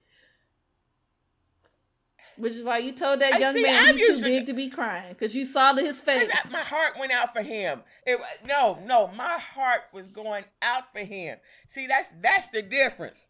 [2.38, 4.54] Which is why you told that I young see, man I'm he too big to
[4.54, 6.30] be crying because you saw the, his face.
[6.52, 7.82] My heart went out for him.
[8.06, 11.40] It, no, no, my heart was going out for him.
[11.66, 13.30] See, that's that's the difference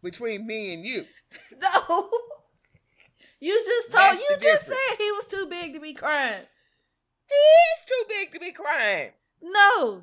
[0.00, 1.06] between me and you.
[1.60, 2.08] No,
[3.40, 6.44] you just told That's you just said he was too big to be crying.
[7.26, 9.10] He is too big to be crying.
[9.42, 10.02] No,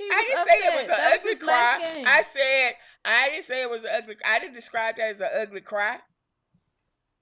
[0.00, 1.94] I didn't say it was an That ugly last cry.
[1.94, 2.04] game.
[2.06, 2.72] I said
[3.04, 4.16] I didn't say it was an ugly.
[4.24, 5.98] I didn't describe that as an ugly cry.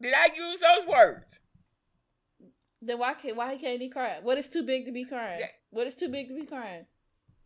[0.01, 1.41] Did I use those words?
[2.83, 4.19] Then why can't why can't he cry?
[4.23, 5.41] What is too big to be crying?
[5.41, 5.47] Yeah.
[5.71, 6.87] What is too big to be crying?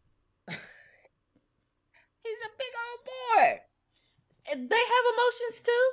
[0.49, 3.61] He's a big old boy.
[4.53, 5.91] They have emotions too.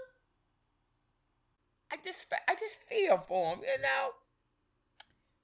[1.91, 4.09] I just I just feel for him, you know.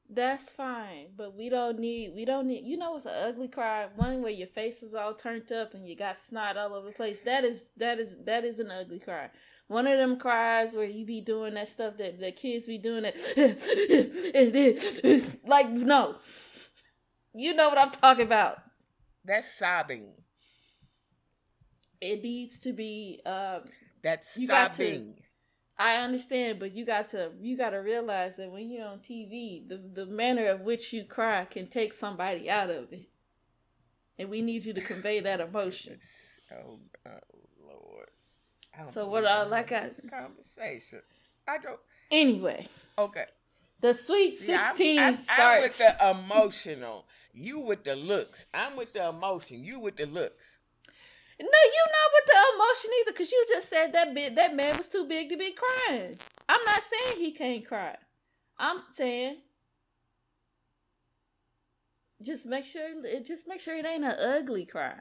[0.10, 3.88] That's fine, but we don't need we don't need you know it's an ugly cry
[3.96, 6.94] one where your face is all turned up and you got snot all over the
[6.94, 7.22] place.
[7.22, 9.30] That is that is that is an ugly cry.
[9.68, 13.04] One of them cries where you be doing that stuff that the kids be doing
[13.04, 13.16] that
[15.48, 16.16] like no.
[17.34, 18.58] You know what I'm talking about.
[19.26, 20.12] That's sobbing.
[22.02, 23.62] It needs to be um
[24.04, 25.16] That's sobbing.
[25.78, 29.68] I understand, but you got to you got to realize that when you're on TV,
[29.68, 33.10] the the manner of which you cry can take somebody out of it,
[34.20, 35.98] and we need you to convey that emotion.
[36.52, 37.12] Oh, oh
[37.66, 38.10] Lord.
[38.92, 41.02] So what I- like I- conversation.
[41.48, 41.80] I don't.
[42.12, 42.68] Anyway,
[42.98, 43.26] Okay.
[43.82, 47.06] the Sweet See, I'm- Sixteen I'm, I'm, with the emotional.
[47.34, 48.46] You with the looks.
[48.54, 49.64] I'm with the emotion.
[49.64, 50.60] You with the looks.
[51.40, 54.78] No, you not with the emotion either, because you just said that bit that man
[54.78, 56.18] was too big to be crying.
[56.48, 57.96] I'm not saying he can't cry.
[58.58, 59.38] I'm saying
[62.22, 62.82] just make sure
[63.24, 64.96] just make sure it ain't an ugly cry.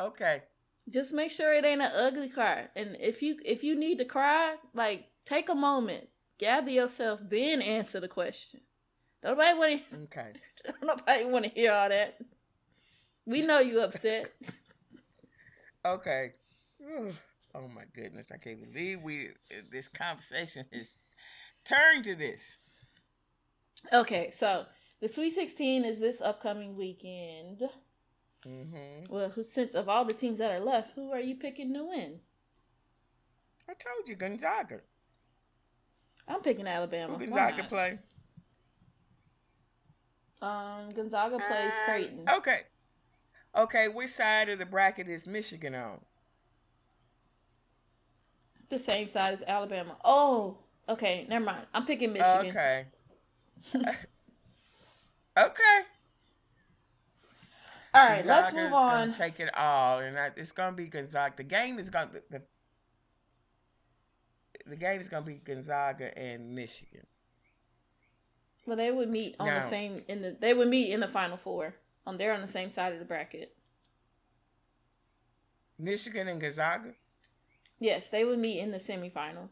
[0.00, 0.42] Okay.
[0.88, 2.68] Just make sure it ain't an ugly cry.
[2.74, 7.62] And if you if you need to cry, like take a moment, gather yourself, then
[7.62, 8.60] answer the question.
[9.22, 9.96] Nobody want to.
[10.04, 10.32] Okay.
[10.82, 12.18] Nobody want to hear all that.
[13.26, 14.32] We know you upset.
[15.84, 16.32] okay.
[17.54, 18.30] Oh my goodness!
[18.32, 19.28] I can't believe we
[19.70, 20.98] this conversation has
[21.64, 22.56] turned to this.
[23.92, 24.64] Okay, so
[25.00, 27.62] the Sweet Sixteen is this upcoming weekend.
[28.46, 29.12] Mm-hmm.
[29.12, 31.84] Well, who since of all the teams that are left, who are you picking to
[31.84, 32.20] win?
[33.68, 34.80] I told you Gonzaga.
[36.26, 37.14] I'm picking Alabama.
[37.14, 37.98] Who Gonzaga play?
[40.42, 42.24] Um, Gonzaga plays uh, Creighton.
[42.36, 42.60] Okay.
[43.56, 46.00] Okay, which side of the bracket is Michigan on?
[48.68, 49.96] The same side as Alabama.
[50.04, 50.56] Oh,
[50.88, 51.26] okay.
[51.28, 51.66] Never mind.
[51.74, 52.46] I'm picking Michigan.
[52.46, 52.86] Okay.
[55.38, 55.80] okay.
[57.92, 59.10] All right, let's move on.
[59.10, 61.34] Take it all, and I, it's gonna be Gonzaga.
[61.38, 62.42] The game is gonna the, the,
[64.64, 67.04] the game is gonna be Gonzaga and Michigan.
[68.70, 71.36] Well, they would meet on the same in the they would meet in the final
[71.36, 71.74] four.
[72.06, 73.56] On they're on the same side of the bracket.
[75.76, 76.92] Michigan and Gonzaga.
[77.80, 79.48] Yes, they would meet in the semifinal,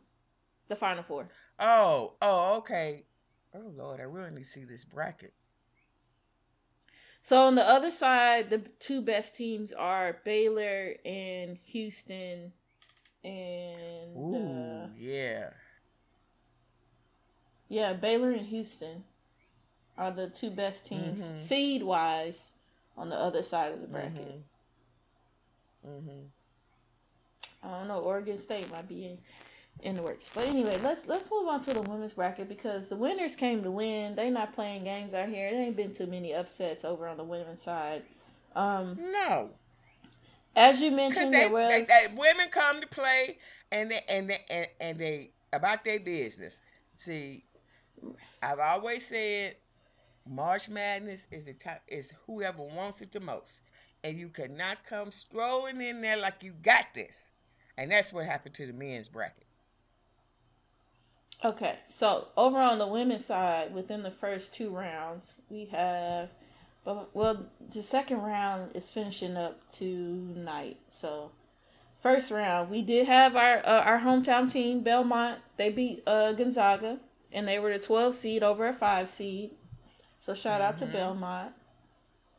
[0.68, 1.30] the final four.
[1.58, 3.06] Oh, oh, okay.
[3.52, 5.32] Oh Lord, I really need to see this bracket.
[7.20, 12.52] So on the other side, the two best teams are Baylor and Houston,
[13.24, 15.50] and Ooh, uh, yeah,
[17.68, 19.04] yeah, Baylor and Houston
[19.96, 21.42] are the two best teams mm-hmm.
[21.42, 22.46] seed wise
[22.96, 24.40] on the other side of the bracket.
[25.86, 25.90] Mm-hmm.
[25.90, 26.20] mm-hmm.
[27.60, 27.98] I don't know.
[27.98, 29.18] Oregon State might be in,
[29.82, 32.94] in the works, but anyway, let's let's move on to the women's bracket because the
[32.94, 34.14] winners came to win.
[34.14, 35.50] They not playing games out here.
[35.50, 38.02] There ain't been too many upsets over on the women's side.
[38.54, 39.50] Um, no.
[40.54, 43.38] As you mentioned, they, was they, they, women come to play
[43.70, 46.62] and they and they and, and they about their business.
[46.94, 47.44] See,
[48.42, 49.56] I've always said
[50.28, 53.62] March Madness is a time is whoever wants it the most.
[54.04, 57.32] And you cannot come strolling in there like you got this.
[57.76, 59.46] And that's what happened to the men's bracket.
[61.44, 66.30] Okay, so over on the women's side, within the first two rounds, we have,
[66.84, 70.78] well, the second round is finishing up tonight.
[70.90, 71.30] So,
[72.00, 75.38] first round, we did have our uh, our hometown team, Belmont.
[75.56, 76.98] They beat uh, Gonzaga
[77.32, 79.50] and they were the 12 seed over a 5 seed.
[80.24, 80.68] So shout mm-hmm.
[80.68, 80.92] out to mm-hmm.
[80.92, 81.52] Belmont.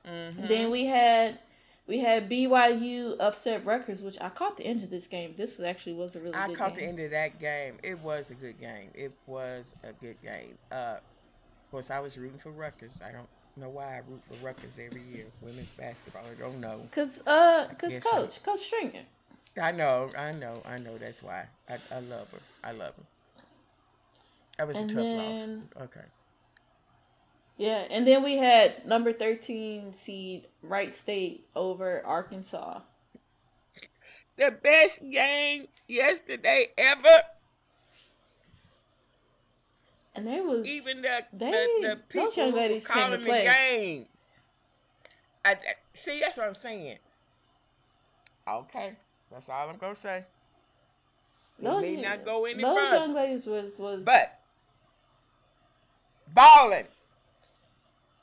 [0.07, 0.47] Mm-hmm.
[0.47, 1.39] Then we had
[1.87, 5.33] we had BYU upset Rutgers, which I caught the end of this game.
[5.35, 6.51] This actually was a really good game.
[6.51, 6.83] I caught game.
[6.83, 7.77] the end of that game.
[7.81, 8.91] It was a good game.
[8.93, 10.57] It was a good game.
[10.71, 13.01] Uh, of course, I was rooting for Rutgers.
[13.03, 13.27] I don't
[13.57, 15.25] know why I root for Rutgers every year.
[15.41, 16.23] Women's basketball.
[16.25, 16.81] I don't know.
[16.91, 18.41] Cause uh, cause coach, so.
[18.45, 19.01] Coach Stringer.
[19.59, 20.97] I know, I know, I know.
[20.97, 22.39] That's why I, I love her.
[22.63, 23.03] I love her.
[24.59, 25.83] That was and a tough then, loss.
[25.85, 26.05] Okay.
[27.57, 32.81] Yeah, and then we had number thirteen seed Wright State over Arkansas.
[34.35, 37.21] The best game yesterday ever.
[40.13, 44.07] And there was even the they, the, the people who were calling the game.
[45.45, 45.55] I,
[45.93, 46.97] see, that's what I'm saying.
[48.45, 48.97] Okay,
[49.31, 50.25] that's all I'm gonna say.
[51.61, 52.95] Those, may not go any those further.
[52.95, 54.38] young ladies was was but
[56.33, 56.87] balling.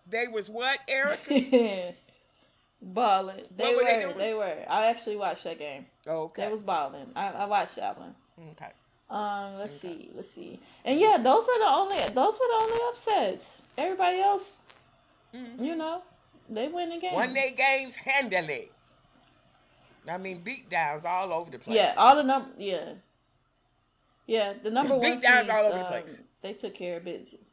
[0.08, 1.94] They was what, Erica?
[2.82, 3.42] balling.
[3.56, 3.84] They were.
[3.84, 4.56] They, they, were.
[4.68, 5.86] I actually watched that game.
[6.06, 6.46] okay.
[6.46, 7.06] They was balling.
[7.16, 8.14] I, I watched that one.
[8.52, 8.70] Okay.
[9.10, 9.58] Um.
[9.58, 9.98] Let's okay.
[9.98, 10.10] see.
[10.14, 10.60] Let's see.
[10.84, 11.96] And yeah, those were the only.
[11.96, 13.62] Those were the only upsets.
[13.78, 14.56] Everybody else,
[15.34, 15.62] mm-hmm.
[15.62, 16.02] you know,
[16.48, 17.14] they win the game.
[17.14, 18.70] Won their games handily.
[20.08, 21.76] I mean, beat downs all over the place.
[21.76, 22.50] Yeah, all the number.
[22.58, 22.92] Yeah.
[24.26, 25.00] Yeah, the number one.
[25.00, 26.20] Beat downs all over um, the place.
[26.42, 27.45] They took care of business.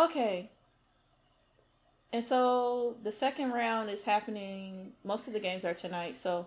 [0.00, 0.50] Okay.
[2.12, 4.92] And so the second round is happening.
[5.04, 6.16] Most of the games are tonight.
[6.16, 6.46] So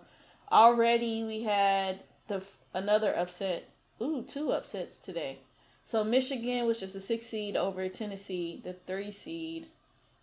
[0.50, 2.42] already we had the
[2.74, 3.70] another upset.
[4.02, 5.38] Ooh, two upsets today.
[5.84, 9.68] So Michigan, which is the six seed over Tennessee, the three seed,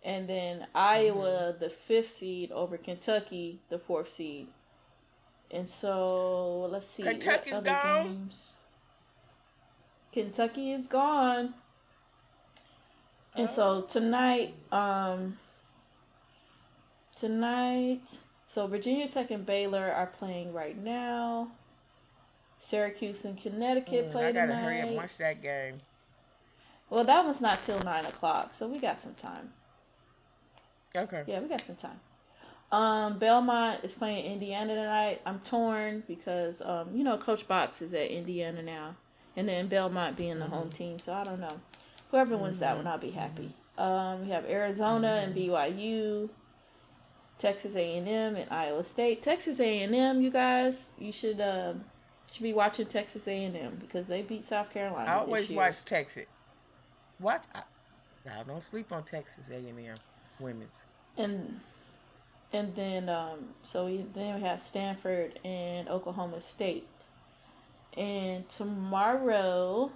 [0.04, 1.64] and then Iowa, mm-hmm.
[1.64, 4.48] the fifth seed over Kentucky, the fourth seed.
[5.50, 7.02] And so let's see.
[7.02, 8.06] Kentucky's gone.
[8.06, 8.52] Games?
[10.12, 11.54] Kentucky is gone.
[13.34, 15.38] And so tonight, um,
[17.16, 18.02] tonight,
[18.46, 21.48] so Virginia Tech and Baylor are playing right now.
[22.60, 24.62] Syracuse and Connecticut Mm, play I gotta tonight.
[24.62, 25.78] hurry up and watch that game.
[26.90, 29.52] Well, that one's not till nine o'clock, so we got some time.
[30.94, 31.24] Okay.
[31.26, 31.98] Yeah, we got some time.
[32.70, 35.20] Um, Belmont is playing Indiana tonight.
[35.26, 38.96] I'm torn because um, you know, Coach Box is at Indiana now,
[39.36, 41.60] and then Belmont being the home team, so I don't know.
[42.12, 43.56] Whoever wins that one, I'll be happy.
[43.78, 46.28] Um, we have Arizona and BYU,
[47.38, 49.22] Texas A&M and Iowa State.
[49.22, 51.84] Texas A&M, you guys, you should um
[52.30, 55.10] should be watching Texas A&M because they beat South Carolina.
[55.10, 56.26] I always watch Texas.
[57.18, 57.44] Watch.
[57.54, 57.62] I,
[58.30, 59.74] I don't sleep on Texas A&M
[60.38, 60.84] women's.
[61.16, 61.60] and
[62.52, 66.86] and then um so we then we have Stanford and Oklahoma State.
[67.96, 69.90] And tomorrow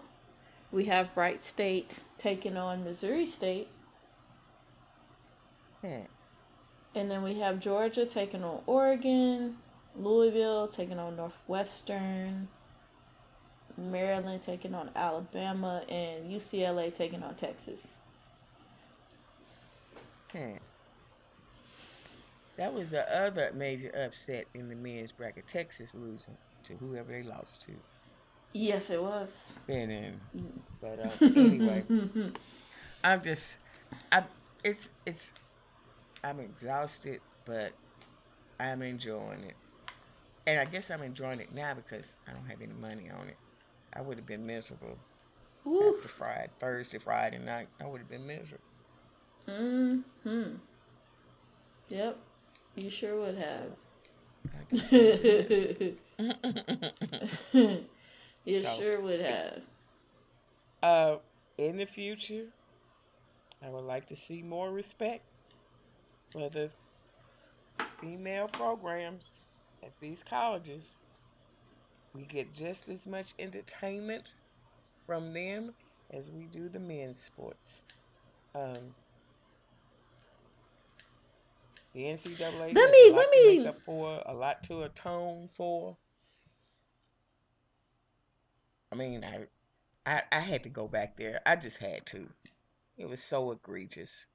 [0.77, 3.69] we have Wright State taking on Missouri State.
[5.81, 6.03] Hmm.
[6.95, 9.57] And then we have Georgia taking on Oregon,
[9.99, 12.49] Louisville taking on Northwestern,
[13.79, 17.81] Maryland taking on Alabama, and UCLA taking on Texas.
[20.33, 20.57] Hmm.
[22.59, 25.49] That was the other major upset in the men's bracket.
[25.49, 27.73] Texas losing to whoever they lost to.
[28.57, 29.53] Yes, it was.
[29.67, 30.19] Then,
[30.81, 31.85] but uh, anyway,
[33.05, 33.61] I'm just,
[34.11, 34.23] I,
[34.65, 35.35] it's, it's,
[36.25, 37.73] I'm exhausted, but
[38.59, 39.57] I'm enjoying it.
[40.47, 43.37] And I guess I'm enjoying it now because I don't have any money on it.
[43.95, 44.97] I would have been miserable
[45.67, 45.95] Woo.
[45.95, 47.69] after Friday, Thursday, Friday night.
[47.83, 48.65] I would have been miserable.
[49.47, 50.55] Mm hmm.
[51.91, 52.17] Yep.
[52.77, 53.77] You sure would have.
[58.47, 59.63] I just would have been you So- sure would have.
[60.83, 61.19] Uh,
[61.59, 62.47] in the future,
[63.63, 65.25] I would like to see more respect
[66.31, 66.71] for the
[68.01, 69.41] female programs
[69.83, 70.99] at these colleges.
[72.15, 74.25] We get just as much entertainment
[75.07, 75.75] from them
[76.11, 77.85] as we do the men's sports.
[78.55, 78.95] Um,
[81.93, 85.97] the NCAA Let me- let me- make up for, a lot to atone for.
[88.93, 89.47] I mean, I
[90.07, 91.41] I, I had to go back there.
[91.47, 92.29] I just had to.
[92.99, 94.27] It was so egregious.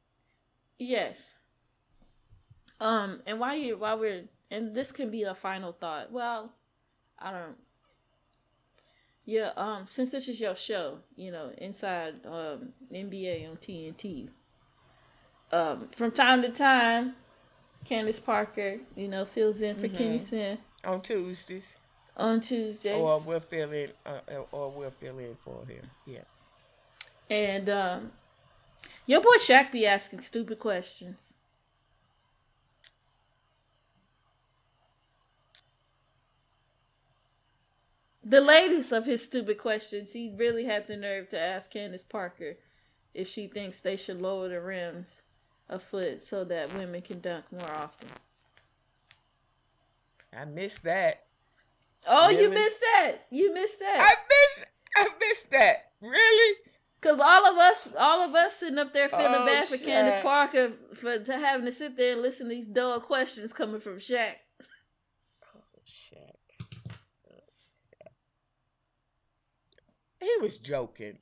[0.80, 1.36] Yes.
[2.80, 6.12] Um, and while you while we're and this can be a final thought.
[6.12, 6.54] Well,
[7.20, 7.58] I don't.
[9.26, 9.52] Yeah.
[9.56, 14.30] Um, since this is your show, you know, inside um NBA on TNT.
[15.52, 17.16] Um, from time to time,
[17.86, 20.28] Candace Parker, you know, fills in for Kenny Mhm.
[20.28, 21.78] Smith On Tuesdays,
[22.18, 22.96] on Tuesdays.
[22.96, 25.90] or we'll fill in, uh, uh, or we'll fill in for him.
[26.06, 26.20] Yeah.
[27.30, 28.12] And um,
[29.06, 31.34] your boy Shaq be asking stupid questions.
[38.24, 42.58] The latest of his stupid questions, he really had the nerve to ask Candace Parker
[43.14, 45.22] if she thinks they should lower the rims
[45.68, 48.10] a foot so that women can dunk more often.
[50.38, 51.24] I missed that.
[52.08, 53.28] Oh, you missed that.
[53.30, 53.98] You missed that.
[54.00, 54.72] I missed.
[54.98, 55.92] I missed that.
[56.02, 56.58] Really?
[57.02, 60.22] Cause all of us, all of us sitting up there feeling Oh, bad for Candace
[60.22, 63.98] Parker for to having to sit there and listen to these dull questions coming from
[63.98, 64.34] Shaq.
[65.56, 66.36] Oh, Shaq.
[70.20, 71.18] He was joking.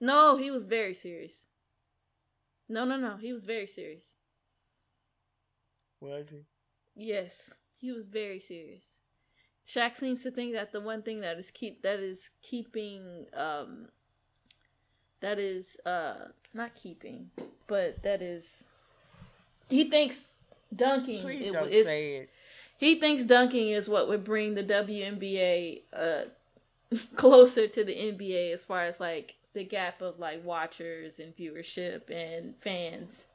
[0.00, 1.46] No, he was very serious.
[2.68, 4.16] No, no, no, he was very serious.
[6.00, 6.44] Was he?
[6.94, 8.84] Yes, he was very serious.
[9.66, 13.88] Shaq seems to think that the one thing that is keep that is keeping um
[15.20, 17.30] that is uh not keeping,
[17.66, 18.64] but that is
[19.68, 20.24] he thinks
[20.74, 22.30] dunking Please it don't is say it.
[22.78, 26.24] he thinks dunking is what would bring the WNBA uh
[27.16, 32.10] closer to the NBA as far as like the gap of like watchers and viewership
[32.10, 33.26] and fans.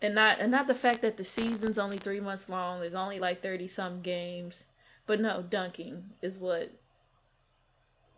[0.00, 3.18] And not and not the fact that the season's only 3 months long, there's only
[3.18, 4.64] like 30 some games.
[5.06, 6.72] But no, dunking is what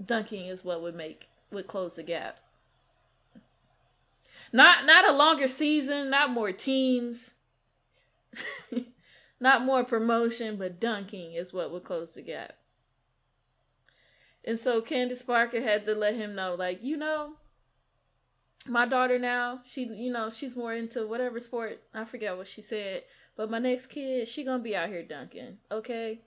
[0.04, 2.40] dunking is what would make would close the gap.
[4.52, 7.34] Not not a longer season, not more teams.
[9.40, 12.54] not more promotion, but dunking is what would close the gap.
[14.44, 17.34] And so Candace Parker had to let him know, like, you know,
[18.66, 21.80] my daughter now, she, you know, she's more into whatever sport.
[21.94, 23.04] I forget what she said,
[23.36, 26.20] but my next kid, she gonna be out here dunking, okay?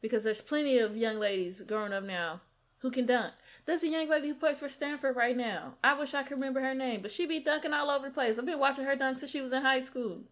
[0.00, 2.40] Because there's plenty of young ladies growing up now
[2.78, 3.32] who can dunk.
[3.64, 5.74] There's a young lady who plays for Stanford right now.
[5.84, 8.38] I wish I could remember her name, but she be dunking all over the place.
[8.38, 10.22] I've been watching her dunk since she was in high school.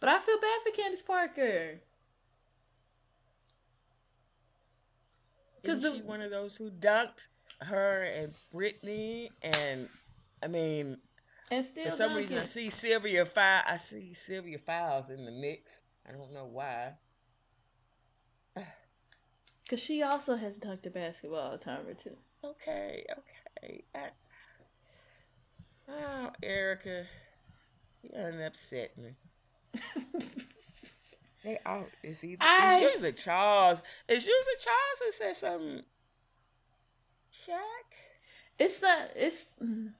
[0.00, 1.80] But I feel bad for Candace Parker.
[5.62, 7.28] Because she one of those who dunked
[7.62, 9.88] her and Brittney and
[10.42, 10.98] I mean
[11.50, 15.32] and still for some reason I see Sylvia File I see Sylvia Fowles in the
[15.32, 15.82] mix.
[16.08, 16.92] I don't know why.
[19.68, 22.16] Cause she also has dunked a basketball a time or two.
[22.42, 23.84] Okay, okay.
[23.94, 24.08] I,
[25.88, 27.04] oh, Erica,
[28.02, 29.10] you done upset me.
[31.44, 33.82] they all it's either I, it's usually Charles.
[34.08, 35.82] It's usually Charles who says something.
[37.46, 37.96] Shaq.
[38.58, 39.10] It's not.
[39.16, 39.46] It's.
[39.62, 39.92] Mm.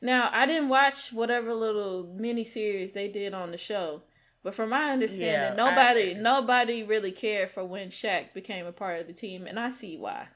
[0.00, 4.02] Now I didn't watch whatever little mini series they did on the show,
[4.42, 8.72] but from my understanding, yeah, nobody I, nobody really cared for when Shaq became a
[8.72, 10.28] part of the team, and I see why.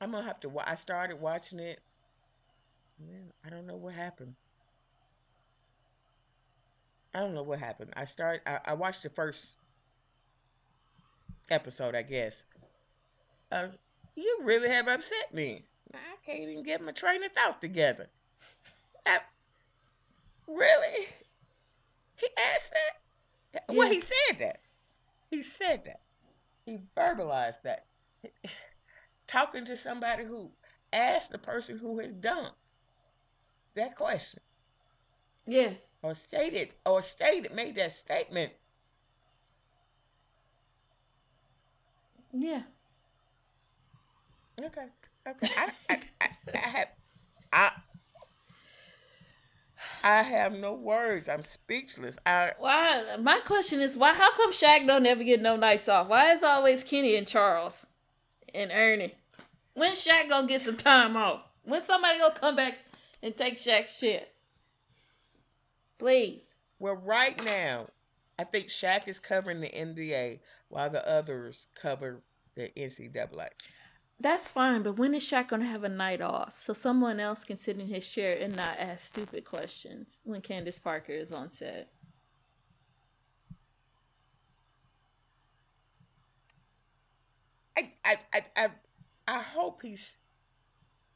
[0.00, 0.52] I'm gonna have to.
[0.64, 1.80] I started watching it.
[3.00, 4.34] Man, I don't know what happened.
[7.14, 7.92] I don't know what happened.
[7.96, 8.42] I started.
[8.46, 9.58] I, I watched the first
[11.50, 12.46] episode, I guess.
[13.50, 13.68] Uh,
[14.14, 15.64] you really have upset me.
[15.94, 18.08] I can't even get my train of thought together.
[19.06, 19.20] I,
[20.48, 21.06] Really?
[22.16, 23.62] He asked that?
[23.70, 23.76] Yeah.
[23.76, 24.60] Well, he said that.
[25.30, 26.00] He said that.
[26.64, 27.84] He verbalized that.
[29.26, 30.50] Talking to somebody who
[30.92, 32.50] asked the person who has done
[33.74, 34.40] that question.
[35.46, 35.74] Yeah.
[36.02, 38.52] Or stated, or stated, made that statement.
[42.40, 42.62] Yeah.
[44.62, 44.86] Okay.
[45.26, 45.48] Okay.
[45.56, 46.88] I, I, I, I have,
[47.52, 47.70] I,
[50.04, 51.28] I have no words.
[51.28, 52.16] I'm speechless.
[52.24, 53.16] I why?
[53.20, 54.14] My question is why?
[54.14, 56.08] How come Shaq don't ever get no nights off?
[56.08, 57.86] Why is always Kenny and Charles
[58.54, 59.14] and Ernie?
[59.74, 61.42] When Shaq gonna get some time off?
[61.64, 62.78] When somebody gonna come back
[63.20, 64.32] and take Shaq's shit?
[65.98, 66.42] Please.
[66.78, 67.88] Well, right now,
[68.38, 72.22] I think Shaq is covering the NBA while the others cover
[72.58, 73.48] the NCAA.
[74.20, 77.56] That's fine, but when is Shaq gonna have a night off so someone else can
[77.56, 81.92] sit in his chair and not ask stupid questions when Candace Parker is on set?
[87.76, 88.68] I I I I,
[89.28, 90.18] I hope he's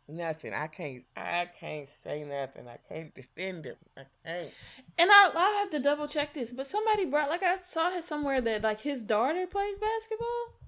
[0.06, 0.54] nothing.
[0.54, 2.68] I can't I can't say nothing.
[2.68, 3.76] I can't defend him.
[3.96, 4.52] I can't.
[4.96, 8.04] And I I have to double check this, but somebody brought like I saw it
[8.04, 10.61] somewhere that like his daughter plays basketball.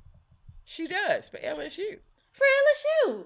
[0.65, 1.99] She does for LSU
[2.33, 2.45] for
[3.09, 3.25] LSU.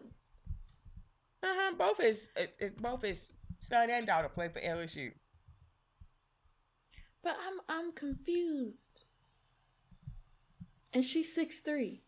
[1.42, 1.72] Uh huh.
[1.78, 2.30] Both his
[2.78, 5.12] both his son and daughter play for LSU.
[7.22, 9.04] But I'm I'm confused.
[10.92, 12.02] And she's six three.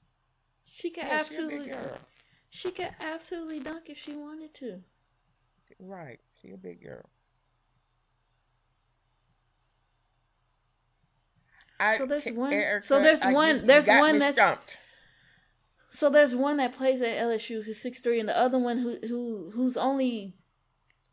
[0.65, 1.73] She could yeah, absolutely
[2.51, 4.81] she could absolutely dunk if she wanted to.
[5.79, 6.19] Right.
[6.41, 7.09] She a big girl.
[11.79, 12.53] I, so there's one.
[12.53, 13.67] Erica, so there's one.
[13.67, 14.79] there's one that's stumped.
[15.91, 18.99] So there's one that plays at LSU who's six three, and the other one who
[19.07, 20.35] who who's only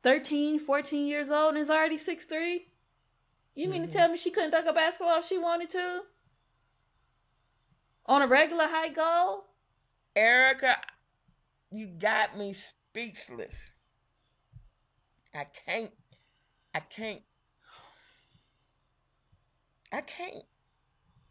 [0.03, 2.67] 13, 14 years old and is already six three.
[3.55, 3.91] You mean mm-hmm.
[3.91, 6.01] to tell me she couldn't dunk a basketball if she wanted to?
[8.05, 9.45] On a regular height goal?
[10.15, 10.77] Erica,
[11.71, 13.71] you got me speechless.
[15.35, 15.91] I can't
[16.73, 17.21] I can't
[19.91, 20.43] I can't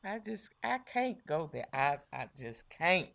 [0.04, 1.66] I just I can't go there.
[1.72, 3.08] I I just can't.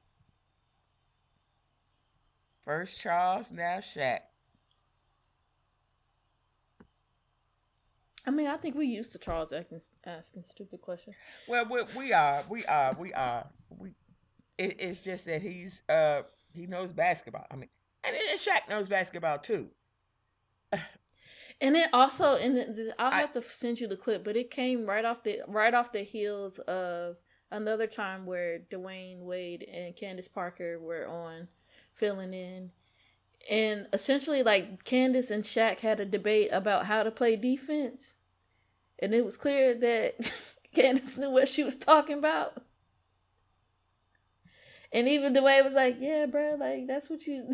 [2.62, 4.20] First Charles, now Shaq.
[8.26, 11.16] I mean, I think we used to Charles asking, asking stupid questions.
[11.48, 13.48] Well, we, we are, we are, we are.
[13.70, 13.94] We.
[14.60, 16.22] It, it's just that he's uh
[16.54, 17.48] he knows basketball.
[17.50, 17.70] I mean,
[18.04, 19.70] and, and Shaq knows basketball too.
[20.72, 24.86] and it also, and I'll have I, to send you the clip, but it came
[24.86, 27.18] right off the right off the heels of
[27.50, 31.48] another time where Dwyane Wade and Candace Parker were on
[31.94, 32.72] filling in.
[33.50, 38.16] And essentially, like Candace and Shaq had a debate about how to play defense.
[39.00, 40.32] And it was clear that
[40.76, 42.62] Candace knew what she was talking about.
[44.94, 47.54] And even the way it was like, yeah, bro, like, that's what you.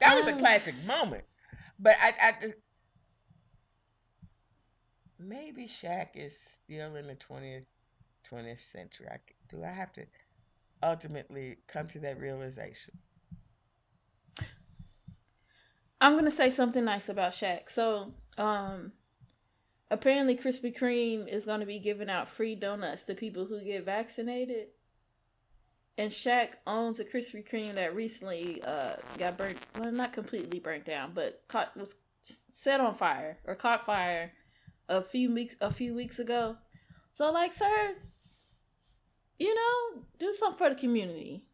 [0.00, 1.24] that was a um, classic moment.
[1.78, 2.54] But I, I just.
[5.18, 7.64] Maybe Shaq is still in the 20th,
[8.30, 9.08] 20th century.
[9.10, 9.16] I,
[9.48, 10.06] do I have to
[10.82, 12.98] ultimately come to that realization?
[16.00, 17.70] I'm gonna say something nice about Shaq.
[17.70, 18.92] So, um,
[19.90, 24.68] apparently Krispy Kreme is to be giving out free donuts to people who get vaccinated.
[25.96, 30.84] And Shaq owns a Krispy Kreme that recently uh, got burnt, well, not completely burnt
[30.84, 31.96] down, but caught was
[32.52, 34.32] set on fire or caught fire
[34.88, 36.56] a few weeks a few weeks ago.
[37.12, 37.96] So, like, sir,
[39.38, 41.44] you know, do something for the community.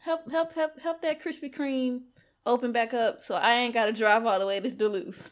[0.00, 2.02] Help, help, help, help that Krispy Kreme
[2.46, 5.30] open back up, so I ain't got to drive all the way to Duluth.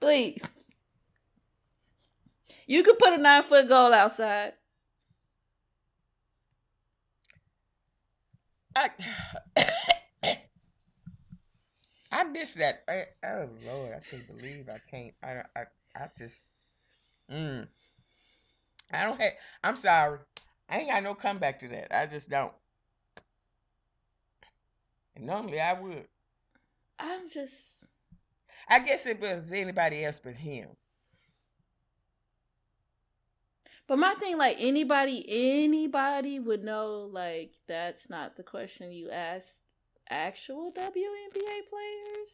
[0.00, 0.48] Please.
[2.66, 4.54] You could put a nine foot goal outside.
[8.74, 8.90] I,
[12.10, 12.82] I miss that.
[12.88, 15.12] I, oh Lord, I can't believe I can't.
[15.22, 15.64] I I
[15.94, 16.42] I just.
[17.30, 17.66] Mm.
[18.92, 19.32] I don't have.
[19.64, 20.18] I'm sorry.
[20.68, 21.94] I ain't got no comeback to that.
[21.96, 22.52] I just don't.
[25.14, 26.08] And normally I would.
[26.98, 27.86] I'm just.
[28.68, 30.68] I guess it was anybody else but him.
[33.88, 39.58] But my thing, like anybody, anybody would know, like that's not the question you ask
[40.08, 42.32] actual WNBA players.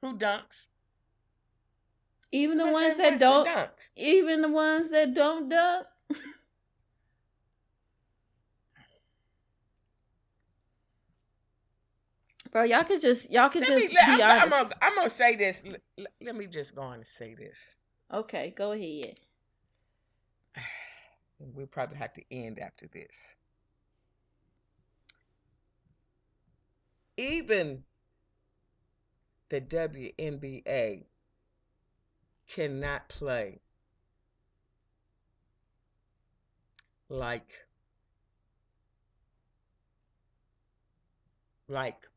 [0.00, 0.66] Who dunks?
[2.32, 3.44] Even the ones that don't.
[3.44, 3.70] Dunk?
[3.96, 5.86] Even the ones that don't dunk.
[12.52, 14.42] Bro, y'all could just y'all could let just me, be I'm, honest.
[14.42, 15.64] I'm gonna, I'm gonna say this.
[15.64, 15.80] Let,
[16.20, 17.74] let me just go on and say this.
[18.12, 19.18] Okay, go ahead.
[21.54, 23.34] We'll probably have to end after this.
[27.16, 27.82] Even
[29.48, 31.04] the WNBA
[32.54, 33.60] cannot play
[37.08, 37.66] like
[41.68, 42.08] like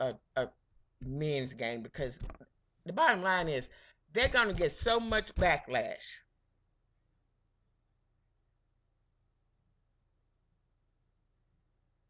[0.00, 0.48] a, a
[1.04, 2.20] men's game because
[2.86, 3.68] the bottom line is
[4.12, 6.14] they're going to get so much backlash.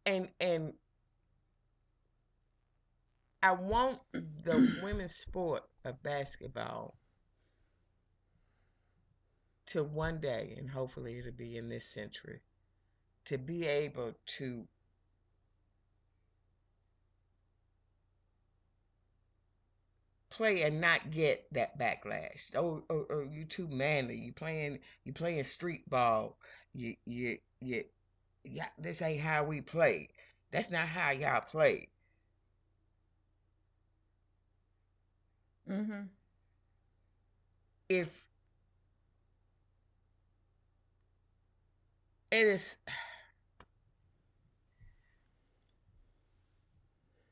[0.06, 0.74] And and
[3.42, 6.94] I want the women's sport of basketball
[9.66, 12.40] to one day, and hopefully it'll be in this century,
[13.26, 14.68] to be able to
[20.30, 22.54] play and not get that backlash.
[22.54, 24.16] Oh, oh, oh, you too manly.
[24.16, 26.38] You playing you playing street ball.
[26.74, 27.84] You you you
[28.44, 30.10] yeah, this ain't how we play.
[30.50, 31.88] That's not how y'all play.
[35.70, 36.02] Mm-hmm.
[37.88, 38.23] If
[42.34, 42.76] it is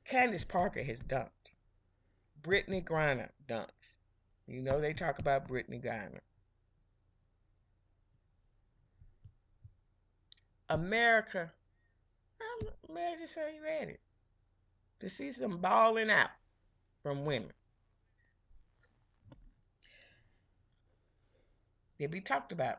[0.05, 1.55] Candace Parker has dunked.
[2.42, 3.96] Brittney Griner dunks.
[4.46, 6.20] You know they talk about Brittney Griner.
[10.68, 11.50] America,
[12.40, 13.96] um, I'm ready to say ready
[15.00, 16.30] to see some balling out
[17.03, 17.53] from women.
[21.98, 22.78] They be talked about.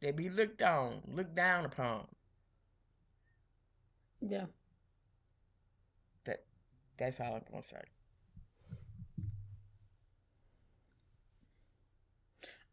[0.00, 2.06] They be looked on, looked down upon.
[4.20, 4.46] Yeah.
[6.24, 6.44] That
[6.98, 7.82] That's all I'm gonna say.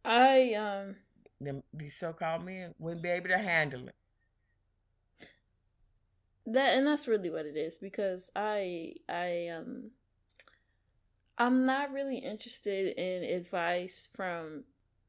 [0.04, 0.96] I um
[1.42, 3.96] them these so called men wouldn't be able to handle it.
[6.46, 9.92] That and that's really what it is because I I um
[11.38, 14.64] I'm not really interested in advice from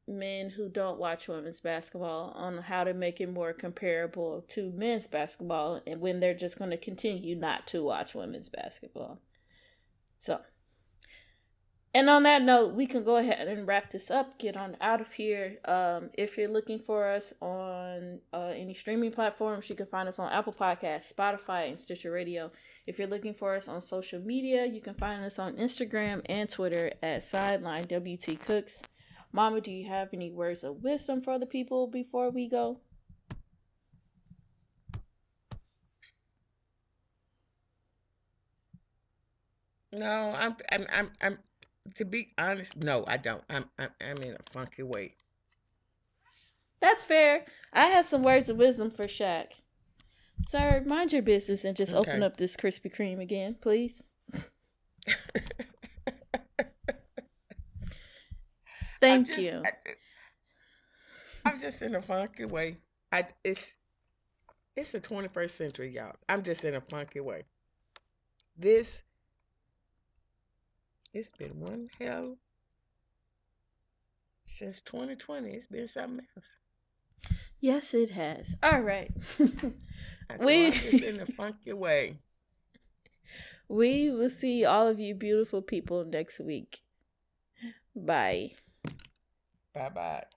[0.07, 5.07] men who don't watch women's basketball on how to make it more comparable to men's
[5.07, 9.19] basketball and when they're just going to continue not to watch women's basketball.
[10.17, 10.39] So,
[11.93, 15.01] and on that note, we can go ahead and wrap this up, get on out
[15.01, 15.57] of here.
[15.65, 20.19] Um, if you're looking for us on uh, any streaming platforms, you can find us
[20.19, 22.51] on Apple Podcasts, Spotify, and Stitcher Radio.
[22.85, 26.49] If you're looking for us on social media, you can find us on Instagram and
[26.49, 28.81] Twitter at Sideline WT Cooks.
[29.31, 32.79] Mama, do you have any words of wisdom for the people before we go?
[39.91, 41.37] No, I'm, I'm, I'm, I'm.
[41.95, 43.43] To be honest, no, I don't.
[43.49, 45.15] I'm, I'm, I'm in a funky way.
[46.81, 47.45] That's fair.
[47.73, 49.51] I have some words of wisdom for Shaq.
[50.45, 52.11] Sir, mind your business and just okay.
[52.11, 54.03] open up this Krispy Kreme again, please.
[58.99, 59.63] Thank just, you.
[61.45, 62.77] I, am just in a funky way.
[63.11, 63.75] I it's
[64.75, 66.15] it's the 21st century, y'all.
[66.29, 67.43] I'm just in a funky way.
[68.57, 69.03] This
[71.13, 72.37] it's been one hell
[74.45, 75.49] since 2020.
[75.51, 76.55] It's been something else.
[77.59, 78.55] Yes, it has.
[78.61, 79.11] All right.
[80.39, 82.17] We just in a funky way.
[83.69, 86.83] We will see all of you beautiful people next week.
[87.95, 88.51] Bye.
[89.77, 90.36] Bye bye.